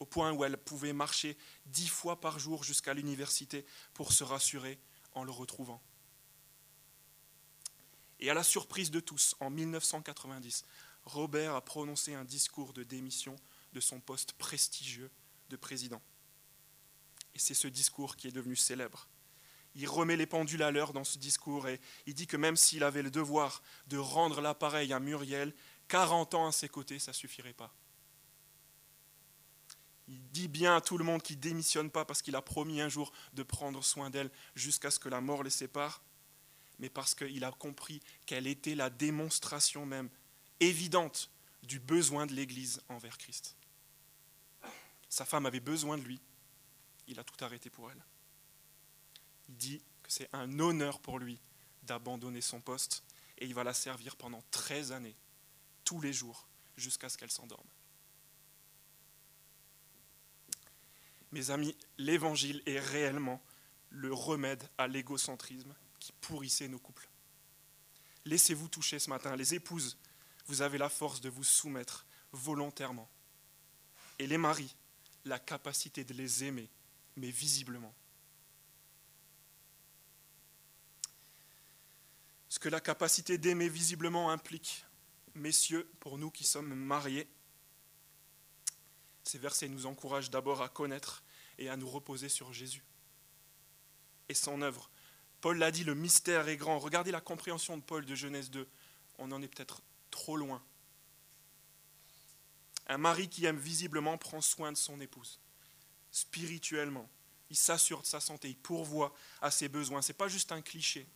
au 0.00 0.06
point 0.06 0.32
où 0.32 0.44
elle 0.44 0.58
pouvait 0.58 0.92
marcher 0.92 1.38
dix 1.66 1.88
fois 1.88 2.20
par 2.20 2.38
jour 2.38 2.64
jusqu'à 2.64 2.92
l'université 2.92 3.64
pour 3.94 4.12
se 4.12 4.24
rassurer 4.24 4.78
en 5.12 5.24
le 5.24 5.30
retrouvant. 5.30 5.80
Et 8.20 8.28
à 8.28 8.34
la 8.34 8.42
surprise 8.42 8.90
de 8.90 9.00
tous, 9.00 9.34
en 9.40 9.50
1990, 9.50 10.64
Robert 11.04 11.54
a 11.54 11.64
prononcé 11.64 12.14
un 12.14 12.24
discours 12.24 12.72
de 12.72 12.82
démission 12.82 13.36
de 13.72 13.80
son 13.80 14.00
poste 14.00 14.32
prestigieux 14.32 15.10
de 15.50 15.56
président. 15.56 16.02
Et 17.34 17.38
c'est 17.38 17.54
ce 17.54 17.68
discours 17.68 18.16
qui 18.16 18.28
est 18.28 18.32
devenu 18.32 18.56
célèbre. 18.56 19.08
Il 19.74 19.88
remet 19.88 20.16
les 20.16 20.26
pendules 20.26 20.62
à 20.62 20.70
l'heure 20.70 20.92
dans 20.92 21.04
ce 21.04 21.18
discours 21.18 21.68
et 21.68 21.80
il 22.06 22.14
dit 22.14 22.26
que 22.26 22.36
même 22.36 22.56
s'il 22.56 22.84
avait 22.84 23.02
le 23.02 23.10
devoir 23.10 23.62
de 23.88 23.98
rendre 23.98 24.40
l'appareil 24.40 24.92
à 24.92 25.00
Muriel, 25.00 25.52
40 25.88 26.34
ans 26.34 26.46
à 26.46 26.52
ses 26.52 26.68
côtés, 26.68 26.98
ça 26.98 27.10
ne 27.10 27.16
suffirait 27.16 27.52
pas. 27.52 27.74
Il 30.06 30.30
dit 30.30 30.48
bien 30.48 30.76
à 30.76 30.80
tout 30.80 30.98
le 30.98 31.04
monde 31.04 31.22
qu'il 31.22 31.36
ne 31.36 31.42
démissionne 31.42 31.90
pas 31.90 32.04
parce 32.04 32.22
qu'il 32.22 32.36
a 32.36 32.42
promis 32.42 32.80
un 32.80 32.88
jour 32.88 33.12
de 33.32 33.42
prendre 33.42 33.82
soin 33.82 34.10
d'elle 34.10 34.30
jusqu'à 34.54 34.90
ce 34.90 34.98
que 34.98 35.08
la 35.08 35.20
mort 35.20 35.42
les 35.42 35.50
sépare, 35.50 36.02
mais 36.78 36.90
parce 36.90 37.14
qu'il 37.14 37.42
a 37.44 37.50
compris 37.52 38.00
quelle 38.26 38.46
était 38.46 38.74
la 38.74 38.90
démonstration 38.90 39.86
même 39.86 40.10
évidente 40.60 41.30
du 41.62 41.80
besoin 41.80 42.26
de 42.26 42.34
l'Église 42.34 42.82
envers 42.88 43.16
Christ. 43.16 43.56
Sa 45.08 45.24
femme 45.24 45.46
avait 45.46 45.60
besoin 45.60 45.96
de 45.96 46.02
lui, 46.02 46.20
il 47.06 47.18
a 47.18 47.24
tout 47.24 47.42
arrêté 47.42 47.70
pour 47.70 47.90
elle. 47.90 48.04
Dit 49.48 49.82
que 50.02 50.12
c'est 50.12 50.28
un 50.32 50.58
honneur 50.58 51.00
pour 51.00 51.18
lui 51.18 51.40
d'abandonner 51.82 52.40
son 52.40 52.60
poste 52.60 53.04
et 53.38 53.46
il 53.46 53.54
va 53.54 53.64
la 53.64 53.74
servir 53.74 54.16
pendant 54.16 54.42
13 54.50 54.92
années, 54.92 55.16
tous 55.84 56.00
les 56.00 56.12
jours, 56.12 56.46
jusqu'à 56.76 57.08
ce 57.08 57.18
qu'elle 57.18 57.30
s'endorme. 57.30 57.66
Mes 61.32 61.50
amis, 61.50 61.76
l'évangile 61.98 62.62
est 62.64 62.78
réellement 62.78 63.42
le 63.90 64.12
remède 64.12 64.68
à 64.78 64.86
l'égocentrisme 64.86 65.74
qui 65.98 66.12
pourrissait 66.20 66.68
nos 66.68 66.78
couples. 66.78 67.08
Laissez-vous 68.24 68.68
toucher 68.68 68.98
ce 68.98 69.10
matin. 69.10 69.36
Les 69.36 69.54
épouses, 69.54 69.98
vous 70.46 70.62
avez 70.62 70.78
la 70.78 70.88
force 70.88 71.20
de 71.20 71.28
vous 71.28 71.44
soumettre 71.44 72.06
volontairement. 72.32 73.08
Et 74.18 74.26
les 74.26 74.38
maris, 74.38 74.74
la 75.24 75.38
capacité 75.38 76.04
de 76.04 76.14
les 76.14 76.44
aimer, 76.44 76.68
mais 77.16 77.30
visiblement. 77.30 77.94
Ce 82.54 82.60
que 82.60 82.68
la 82.68 82.80
capacité 82.80 83.36
d'aimer 83.36 83.68
visiblement 83.68 84.30
implique, 84.30 84.84
messieurs, 85.34 85.90
pour 85.98 86.18
nous 86.18 86.30
qui 86.30 86.44
sommes 86.44 86.72
mariés, 86.72 87.26
ces 89.24 89.38
versets 89.38 89.68
nous 89.68 89.86
encouragent 89.86 90.30
d'abord 90.30 90.62
à 90.62 90.68
connaître 90.68 91.24
et 91.58 91.68
à 91.68 91.76
nous 91.76 91.88
reposer 91.88 92.28
sur 92.28 92.52
Jésus 92.52 92.84
et 94.28 94.34
son 94.34 94.62
œuvre. 94.62 94.88
Paul 95.40 95.58
l'a 95.58 95.72
dit, 95.72 95.82
le 95.82 95.96
mystère 95.96 96.46
est 96.46 96.56
grand. 96.56 96.78
Regardez 96.78 97.10
la 97.10 97.20
compréhension 97.20 97.76
de 97.76 97.82
Paul 97.82 98.06
de 98.06 98.14
Genèse 98.14 98.52
2. 98.52 98.68
On 99.18 99.32
en 99.32 99.42
est 99.42 99.48
peut-être 99.48 99.82
trop 100.12 100.36
loin. 100.36 100.62
Un 102.86 102.98
mari 102.98 103.28
qui 103.28 103.46
aime 103.46 103.58
visiblement 103.58 104.16
prend 104.16 104.40
soin 104.40 104.70
de 104.70 104.76
son 104.76 105.00
épouse, 105.00 105.40
spirituellement. 106.12 107.10
Il 107.50 107.56
s'assure 107.56 108.02
de 108.02 108.06
sa 108.06 108.20
santé, 108.20 108.48
il 108.48 108.56
pourvoit 108.56 109.12
à 109.42 109.50
ses 109.50 109.68
besoins. 109.68 110.02
Ce 110.02 110.12
n'est 110.12 110.16
pas 110.16 110.28
juste 110.28 110.52
un 110.52 110.62
cliché. 110.62 111.08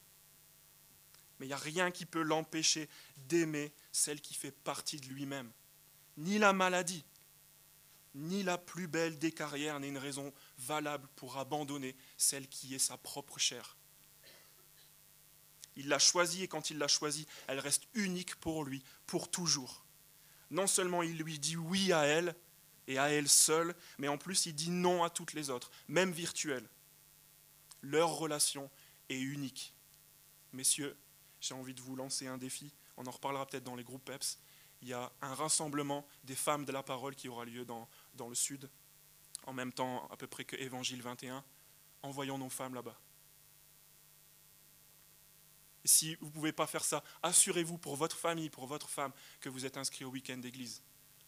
Mais 1.38 1.46
il 1.46 1.48
n'y 1.48 1.55
a 1.55 1.59
rien 1.59 1.90
qui 1.90 2.07
peut 2.07 2.22
l'empêcher 2.22 2.88
d'aimer 3.16 3.72
celle 3.92 4.20
qui 4.20 4.35
fait 4.35 4.51
partie 4.51 5.01
de 5.01 5.07
lui-même. 5.07 5.51
Ni 6.16 6.38
la 6.38 6.53
maladie, 6.53 7.05
ni 8.14 8.42
la 8.42 8.59
plus 8.59 8.88
belle 8.88 9.18
des 9.18 9.33
carrières 9.33 9.79
n'est 9.79 9.88
une 9.88 9.98
raison 9.98 10.33
valable 10.59 11.09
pour 11.16 11.38
abandonner 11.38 11.94
celle 12.16 12.48
qui 12.48 12.74
est 12.74 12.81
sa 12.81 12.96
propre 12.96 13.38
chair. 13.38 13.77
Il 15.77 15.88
l'a 15.88 16.01
choisie 16.01 16.42
et 16.42 16.48
quand 16.48 16.70
il 16.70 16.79
l'a 16.79 16.88
choisie, 16.88 17.29
elle 17.46 17.61
reste 17.61 17.85
unique 17.94 18.35
pour 18.37 18.64
lui, 18.64 18.83
pour 19.07 19.31
toujours. 19.31 19.85
Non 20.51 20.66
seulement 20.66 21.03
il 21.03 21.18
lui 21.18 21.38
dit 21.38 21.57
oui 21.57 21.92
à 21.92 22.05
elle 22.05 22.35
et 22.88 22.98
à 22.98 23.11
elle 23.11 23.29
seule, 23.29 23.77
mais 23.98 24.09
en 24.09 24.18
plus 24.18 24.46
il 24.46 24.55
dit 24.55 24.70
non 24.70 25.05
à 25.05 25.11
toutes 25.11 25.35
les 25.35 25.51
autres, 25.51 25.70
même 25.87 26.11
virtuelles. 26.11 26.68
Leur 27.83 28.11
relation 28.11 28.70
est 29.09 29.20
unique. 29.20 29.72
Messieurs, 30.53 30.96
j'ai 31.40 31.55
envie 31.55 31.74
de 31.74 31.81
vous 31.81 31.96
lancer 31.96 32.27
un 32.27 32.38
défi, 32.38 32.72
on 32.96 33.07
en 33.07 33.11
reparlera 33.11 33.46
peut-être 33.46 33.64
dans 33.64 33.77
les 33.77 33.85
groupes 33.85 34.05
PEPS. 34.05 34.38
Il 34.83 34.88
y 34.88 34.92
a 34.92 35.12
un 35.22 35.35
rassemblement 35.35 36.07
des 36.24 36.37
femmes 36.37 36.64
de 36.64 36.72
la 36.72 36.83
parole 36.83 37.14
qui 37.14 37.29
aura 37.29 37.44
lieu 37.44 37.64
dans 37.64 37.88
dans 38.14 38.29
le 38.29 38.35
sud, 38.35 38.70
en 39.44 39.53
même 39.53 39.72
temps 39.72 40.07
à 40.09 40.16
peu 40.16 40.27
près 40.27 40.44
que 40.44 40.57
Évangile 40.57 41.03
21. 41.03 41.44
Envoyons 42.03 42.38
nos 42.38 42.48
femmes 42.48 42.74
là-bas. 42.74 42.96
Si 45.85 46.16
vous 46.16 46.27
ne 46.27 46.33
pouvez 46.33 46.53
pas 46.53 46.66
faire 46.66 46.85
ça, 46.85 47.03
assurez-vous 47.22 47.79
pour 47.79 47.96
votre 47.96 48.16
famille, 48.16 48.51
pour 48.51 48.66
votre 48.66 48.88
femme, 48.88 49.12
que 49.40 49.48
vous 49.48 49.64
êtes 49.64 49.77
inscrit 49.77 50.05
au 50.05 50.11
week-end 50.11 50.37
d'église. 50.37 50.83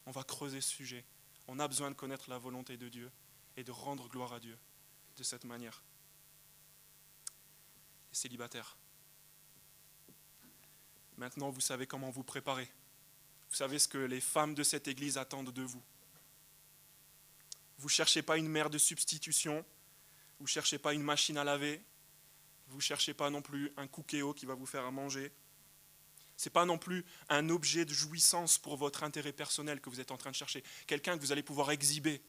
On 0.06 0.10
va 0.10 0.22
creuser 0.22 0.60
ce 0.60 0.70
sujet. 0.70 1.04
On 1.48 1.58
a 1.58 1.66
besoin 1.66 1.90
de 1.90 1.96
connaître 1.96 2.28
la 2.28 2.38
volonté 2.38 2.76
de 2.76 2.88
Dieu 2.88 3.10
et 3.56 3.64
de 3.64 3.70
rendre 3.70 4.08
gloire 4.08 4.32
à 4.32 4.40
Dieu 4.40 4.58
de 5.16 5.22
cette 5.22 5.44
manière. 5.44 5.82
Les 8.10 8.16
célibataires. 8.16 8.76
Maintenant, 11.20 11.50
vous 11.50 11.60
savez 11.60 11.86
comment 11.86 12.08
vous 12.08 12.24
préparer. 12.24 12.66
Vous 13.50 13.54
savez 13.54 13.78
ce 13.78 13.88
que 13.88 13.98
les 13.98 14.22
femmes 14.22 14.54
de 14.54 14.62
cette 14.62 14.88
église 14.88 15.18
attendent 15.18 15.52
de 15.52 15.60
vous. 15.60 15.82
Vous 17.76 17.88
ne 17.88 17.92
cherchez 17.92 18.22
pas 18.22 18.38
une 18.38 18.48
mère 18.48 18.70
de 18.70 18.78
substitution, 18.78 19.62
vous 20.38 20.44
ne 20.44 20.48
cherchez 20.48 20.78
pas 20.78 20.94
une 20.94 21.02
machine 21.02 21.36
à 21.36 21.44
laver, 21.44 21.82
vous 22.68 22.76
ne 22.76 22.80
cherchez 22.80 23.12
pas 23.12 23.28
non 23.28 23.42
plus 23.42 23.70
un 23.76 23.86
cookéo 23.86 24.32
qui 24.32 24.46
va 24.46 24.54
vous 24.54 24.64
faire 24.64 24.86
à 24.86 24.90
manger. 24.90 25.30
Ce 26.38 26.48
n'est 26.48 26.54
pas 26.54 26.64
non 26.64 26.78
plus 26.78 27.04
un 27.28 27.50
objet 27.50 27.84
de 27.84 27.92
jouissance 27.92 28.56
pour 28.56 28.78
votre 28.78 29.02
intérêt 29.02 29.34
personnel 29.34 29.82
que 29.82 29.90
vous 29.90 30.00
êtes 30.00 30.12
en 30.12 30.16
train 30.16 30.30
de 30.30 30.36
chercher, 30.36 30.64
quelqu'un 30.86 31.18
que 31.18 31.20
vous 31.20 31.32
allez 31.32 31.42
pouvoir 31.42 31.70
exhiber 31.70 32.22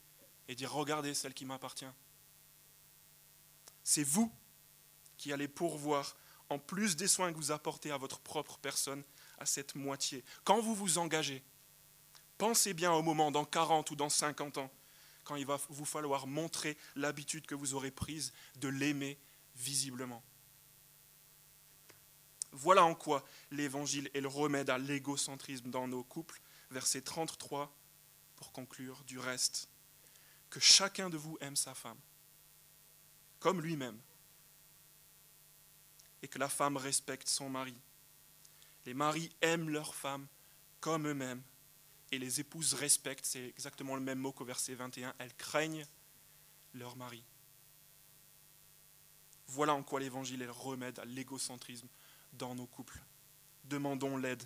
et 0.49 0.55
dire 0.55 0.69
regardez 0.69 1.13
celle 1.13 1.33
qui 1.33 1.45
m'appartient. 1.45 1.85
C'est 3.85 4.03
vous 4.03 4.29
qui 5.15 5.31
allez 5.31 5.47
pourvoir, 5.47 6.17
en 6.51 6.59
plus 6.59 6.97
des 6.97 7.07
soins 7.07 7.31
que 7.31 7.37
vous 7.37 7.51
apportez 7.51 7.91
à 7.91 7.97
votre 7.97 8.19
propre 8.19 8.57
personne, 8.57 9.03
à 9.39 9.45
cette 9.45 9.73
moitié. 9.73 10.23
Quand 10.43 10.59
vous 10.59 10.75
vous 10.75 10.97
engagez, 10.97 11.41
pensez 12.37 12.73
bien 12.73 12.91
au 12.91 13.01
moment 13.01 13.31
dans 13.31 13.45
40 13.45 13.89
ou 13.91 13.95
dans 13.95 14.09
50 14.09 14.57
ans 14.57 14.69
quand 15.23 15.37
il 15.37 15.45
va 15.45 15.57
vous 15.69 15.85
falloir 15.85 16.27
montrer 16.27 16.77
l'habitude 16.95 17.45
que 17.45 17.55
vous 17.55 17.73
aurez 17.73 17.91
prise 17.91 18.33
de 18.57 18.67
l'aimer 18.67 19.17
visiblement. 19.55 20.21
Voilà 22.51 22.83
en 22.83 22.95
quoi 22.95 23.25
l'évangile 23.51 24.11
est 24.13 24.19
le 24.19 24.27
remède 24.27 24.69
à 24.69 24.77
l'égocentrisme 24.77 25.69
dans 25.69 25.87
nos 25.87 26.03
couples. 26.03 26.41
Verset 26.69 27.01
33, 27.01 27.73
pour 28.35 28.51
conclure, 28.51 29.03
du 29.05 29.19
reste, 29.19 29.69
que 30.49 30.59
chacun 30.59 31.09
de 31.09 31.17
vous 31.17 31.37
aime 31.39 31.55
sa 31.55 31.73
femme, 31.73 31.99
comme 33.39 33.61
lui-même, 33.61 33.97
et 36.21 36.27
que 36.27 36.39
la 36.39 36.49
femme 36.49 36.77
respecte 36.77 37.27
son 37.27 37.49
mari. 37.49 37.75
Les 38.85 38.93
maris 38.93 39.29
aiment 39.41 39.69
leur 39.69 39.95
femme 39.95 40.27
comme 40.79 41.07
eux-mêmes, 41.07 41.41
et 42.11 42.19
les 42.19 42.39
épouses 42.39 42.73
respectent, 42.73 43.25
c'est 43.25 43.47
exactement 43.47 43.95
le 43.95 44.01
même 44.01 44.19
mot 44.19 44.33
qu'au 44.33 44.43
verset 44.43 44.75
21, 44.75 45.13
elles 45.17 45.33
craignent 45.35 45.85
leur 46.73 46.95
mari. 46.97 47.23
Voilà 49.47 49.73
en 49.73 49.83
quoi 49.83 49.99
l'évangile 49.99 50.41
est 50.41 50.45
le 50.45 50.51
remède 50.51 50.99
à 50.99 51.05
l'égocentrisme 51.05 51.87
dans 52.33 52.55
nos 52.55 52.65
couples. 52.65 52.99
Demandons 53.63 54.17
l'aide 54.17 54.43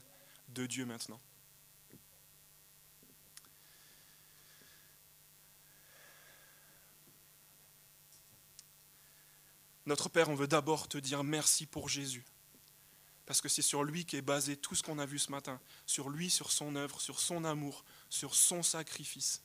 de 0.50 0.66
Dieu 0.66 0.86
maintenant. 0.86 1.20
Notre 9.86 10.10
Père, 10.10 10.30
on 10.30 10.36
veut 10.36 10.48
d'abord 10.48 10.88
te 10.88 10.98
dire 10.98 11.24
merci 11.24 11.66
pour 11.66 11.90
Jésus 11.90 12.26
parce 13.26 13.42
que 13.42 13.50
c'est 13.50 13.62
sur 13.62 13.84
lui 13.84 14.06
qu'est 14.06 14.22
basé 14.22 14.56
tout 14.56 14.76
ce 14.76 14.84
qu'on 14.84 15.00
a 15.00 15.06
vu 15.06 15.20
ce 15.20 15.32
matin, 15.32 15.60
sur 15.86 16.10
lui, 16.10 16.30
sur 16.30 16.52
son 16.52 16.76
œuvre, 16.76 17.02
sur 17.02 17.20
son 17.20 17.44
amour, 17.44 17.84
sur 18.10 18.36
son 18.36 18.62
sacrifice. 18.62 19.42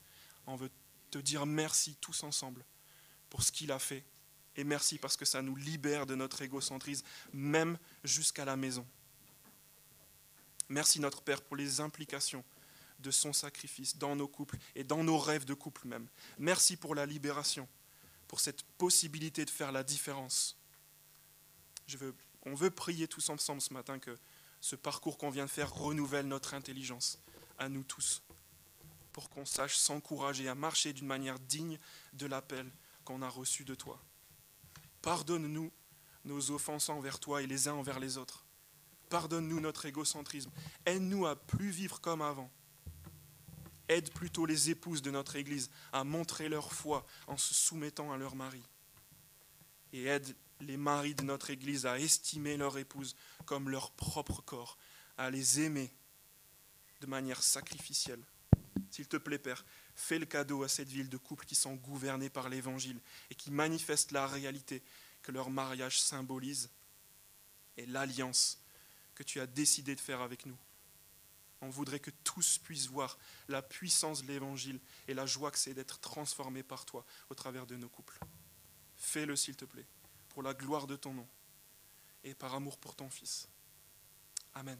On 0.46 0.56
veut 0.56 0.70
te 1.10 1.18
dire 1.18 1.46
merci 1.46 1.96
tous 2.00 2.22
ensemble 2.22 2.64
pour 3.30 3.42
ce 3.42 3.52
qu'il 3.52 3.72
a 3.72 3.78
fait, 3.78 4.04
et 4.56 4.64
merci 4.64 4.98
parce 4.98 5.16
que 5.16 5.24
ça 5.24 5.40
nous 5.40 5.56
libère 5.56 6.04
de 6.04 6.14
notre 6.14 6.42
égocentrisme, 6.42 7.06
même 7.32 7.78
jusqu'à 8.04 8.44
la 8.44 8.56
maison. 8.56 8.86
Merci 10.68 11.00
notre 11.00 11.22
Père 11.22 11.42
pour 11.42 11.56
les 11.56 11.80
implications 11.80 12.44
de 12.98 13.10
son 13.10 13.32
sacrifice 13.32 13.96
dans 13.96 14.14
nos 14.14 14.28
couples 14.28 14.58
et 14.74 14.84
dans 14.84 15.02
nos 15.02 15.18
rêves 15.18 15.44
de 15.44 15.54
couple 15.54 15.86
même. 15.86 16.06
Merci 16.38 16.76
pour 16.76 16.94
la 16.94 17.06
libération, 17.06 17.66
pour 18.30 18.38
cette 18.38 18.62
possibilité 18.78 19.44
de 19.44 19.50
faire 19.50 19.72
la 19.72 19.82
différence. 19.82 20.56
On 22.46 22.54
veut 22.54 22.70
prier 22.70 23.08
tous 23.08 23.28
ensemble 23.28 23.60
ce 23.60 23.74
matin 23.74 23.98
que 23.98 24.16
ce 24.60 24.76
parcours 24.76 25.18
qu'on 25.18 25.30
vient 25.30 25.46
de 25.46 25.50
faire 25.50 25.74
renouvelle 25.74 26.28
notre 26.28 26.54
intelligence 26.54 27.18
à 27.58 27.68
nous 27.68 27.82
tous. 27.82 28.22
pour 29.12 29.28
qu'on 29.30 29.44
sache 29.44 29.76
s'encourager 29.76 30.48
à 30.48 30.54
marcher 30.54 30.92
d'une 30.92 31.08
manière 31.08 31.40
digne 31.40 31.80
de 32.12 32.26
l'appel 32.26 32.70
qu'on 33.04 33.20
a 33.20 33.28
reçu 33.28 33.64
de 33.64 33.74
toi. 33.74 34.00
Pardonne-nous 35.02 35.72
nos 36.24 36.52
offenses 36.52 36.88
envers 36.88 37.18
toi 37.18 37.42
et 37.42 37.48
les 37.48 37.66
uns 37.66 37.74
envers 37.74 37.98
les 37.98 38.16
autres. 38.16 38.46
Pardonne-nous 39.08 39.58
notre 39.58 39.86
égocentrisme. 39.86 40.52
Aide-nous 40.86 41.26
à 41.26 41.34
plus 41.34 41.70
vivre 41.70 42.00
comme 42.00 42.22
avant. 42.22 42.52
Aide 43.90 44.12
plutôt 44.12 44.46
les 44.46 44.70
épouses 44.70 45.02
de 45.02 45.10
notre 45.10 45.34
Église 45.34 45.68
à 45.92 46.04
montrer 46.04 46.48
leur 46.48 46.72
foi 46.72 47.04
en 47.26 47.36
se 47.36 47.54
soumettant 47.54 48.12
à 48.12 48.16
leur 48.16 48.36
mari. 48.36 48.62
Et 49.92 50.04
aide 50.04 50.36
les 50.60 50.76
maris 50.76 51.16
de 51.16 51.24
notre 51.24 51.50
Église 51.50 51.86
à 51.86 51.98
estimer 51.98 52.56
leur 52.56 52.78
épouse 52.78 53.16
comme 53.46 53.68
leur 53.68 53.90
propre 53.90 54.42
corps, 54.42 54.78
à 55.18 55.28
les 55.28 55.60
aimer 55.60 55.90
de 57.00 57.08
manière 57.08 57.42
sacrificielle. 57.42 58.22
S'il 58.92 59.08
te 59.08 59.16
plaît, 59.16 59.40
Père, 59.40 59.64
fais 59.96 60.20
le 60.20 60.26
cadeau 60.26 60.62
à 60.62 60.68
cette 60.68 60.88
ville 60.88 61.08
de 61.08 61.16
couples 61.16 61.44
qui 61.44 61.56
sont 61.56 61.74
gouvernés 61.74 62.30
par 62.30 62.48
l'Évangile 62.48 63.00
et 63.28 63.34
qui 63.34 63.50
manifestent 63.50 64.12
la 64.12 64.28
réalité 64.28 64.84
que 65.22 65.32
leur 65.32 65.50
mariage 65.50 66.00
symbolise 66.00 66.70
et 67.76 67.86
l'alliance 67.86 68.62
que 69.16 69.24
tu 69.24 69.40
as 69.40 69.48
décidé 69.48 69.96
de 69.96 70.00
faire 70.00 70.20
avec 70.20 70.46
nous. 70.46 70.56
On 71.62 71.68
voudrait 71.68 72.00
que 72.00 72.10
tous 72.24 72.58
puissent 72.58 72.88
voir 72.88 73.18
la 73.48 73.62
puissance 73.62 74.22
de 74.22 74.28
l'Évangile 74.28 74.80
et 75.08 75.14
la 75.14 75.26
joie 75.26 75.50
que 75.50 75.58
c'est 75.58 75.74
d'être 75.74 76.00
transformé 76.00 76.62
par 76.62 76.86
toi 76.86 77.04
au 77.28 77.34
travers 77.34 77.66
de 77.66 77.76
nos 77.76 77.88
couples. 77.88 78.18
Fais-le, 78.96 79.36
s'il 79.36 79.56
te 79.56 79.64
plaît, 79.64 79.86
pour 80.30 80.42
la 80.42 80.54
gloire 80.54 80.86
de 80.86 80.96
ton 80.96 81.14
nom 81.14 81.28
et 82.24 82.34
par 82.34 82.54
amour 82.54 82.78
pour 82.78 82.94
ton 82.94 83.10
Fils. 83.10 83.48
Amen. 84.54 84.78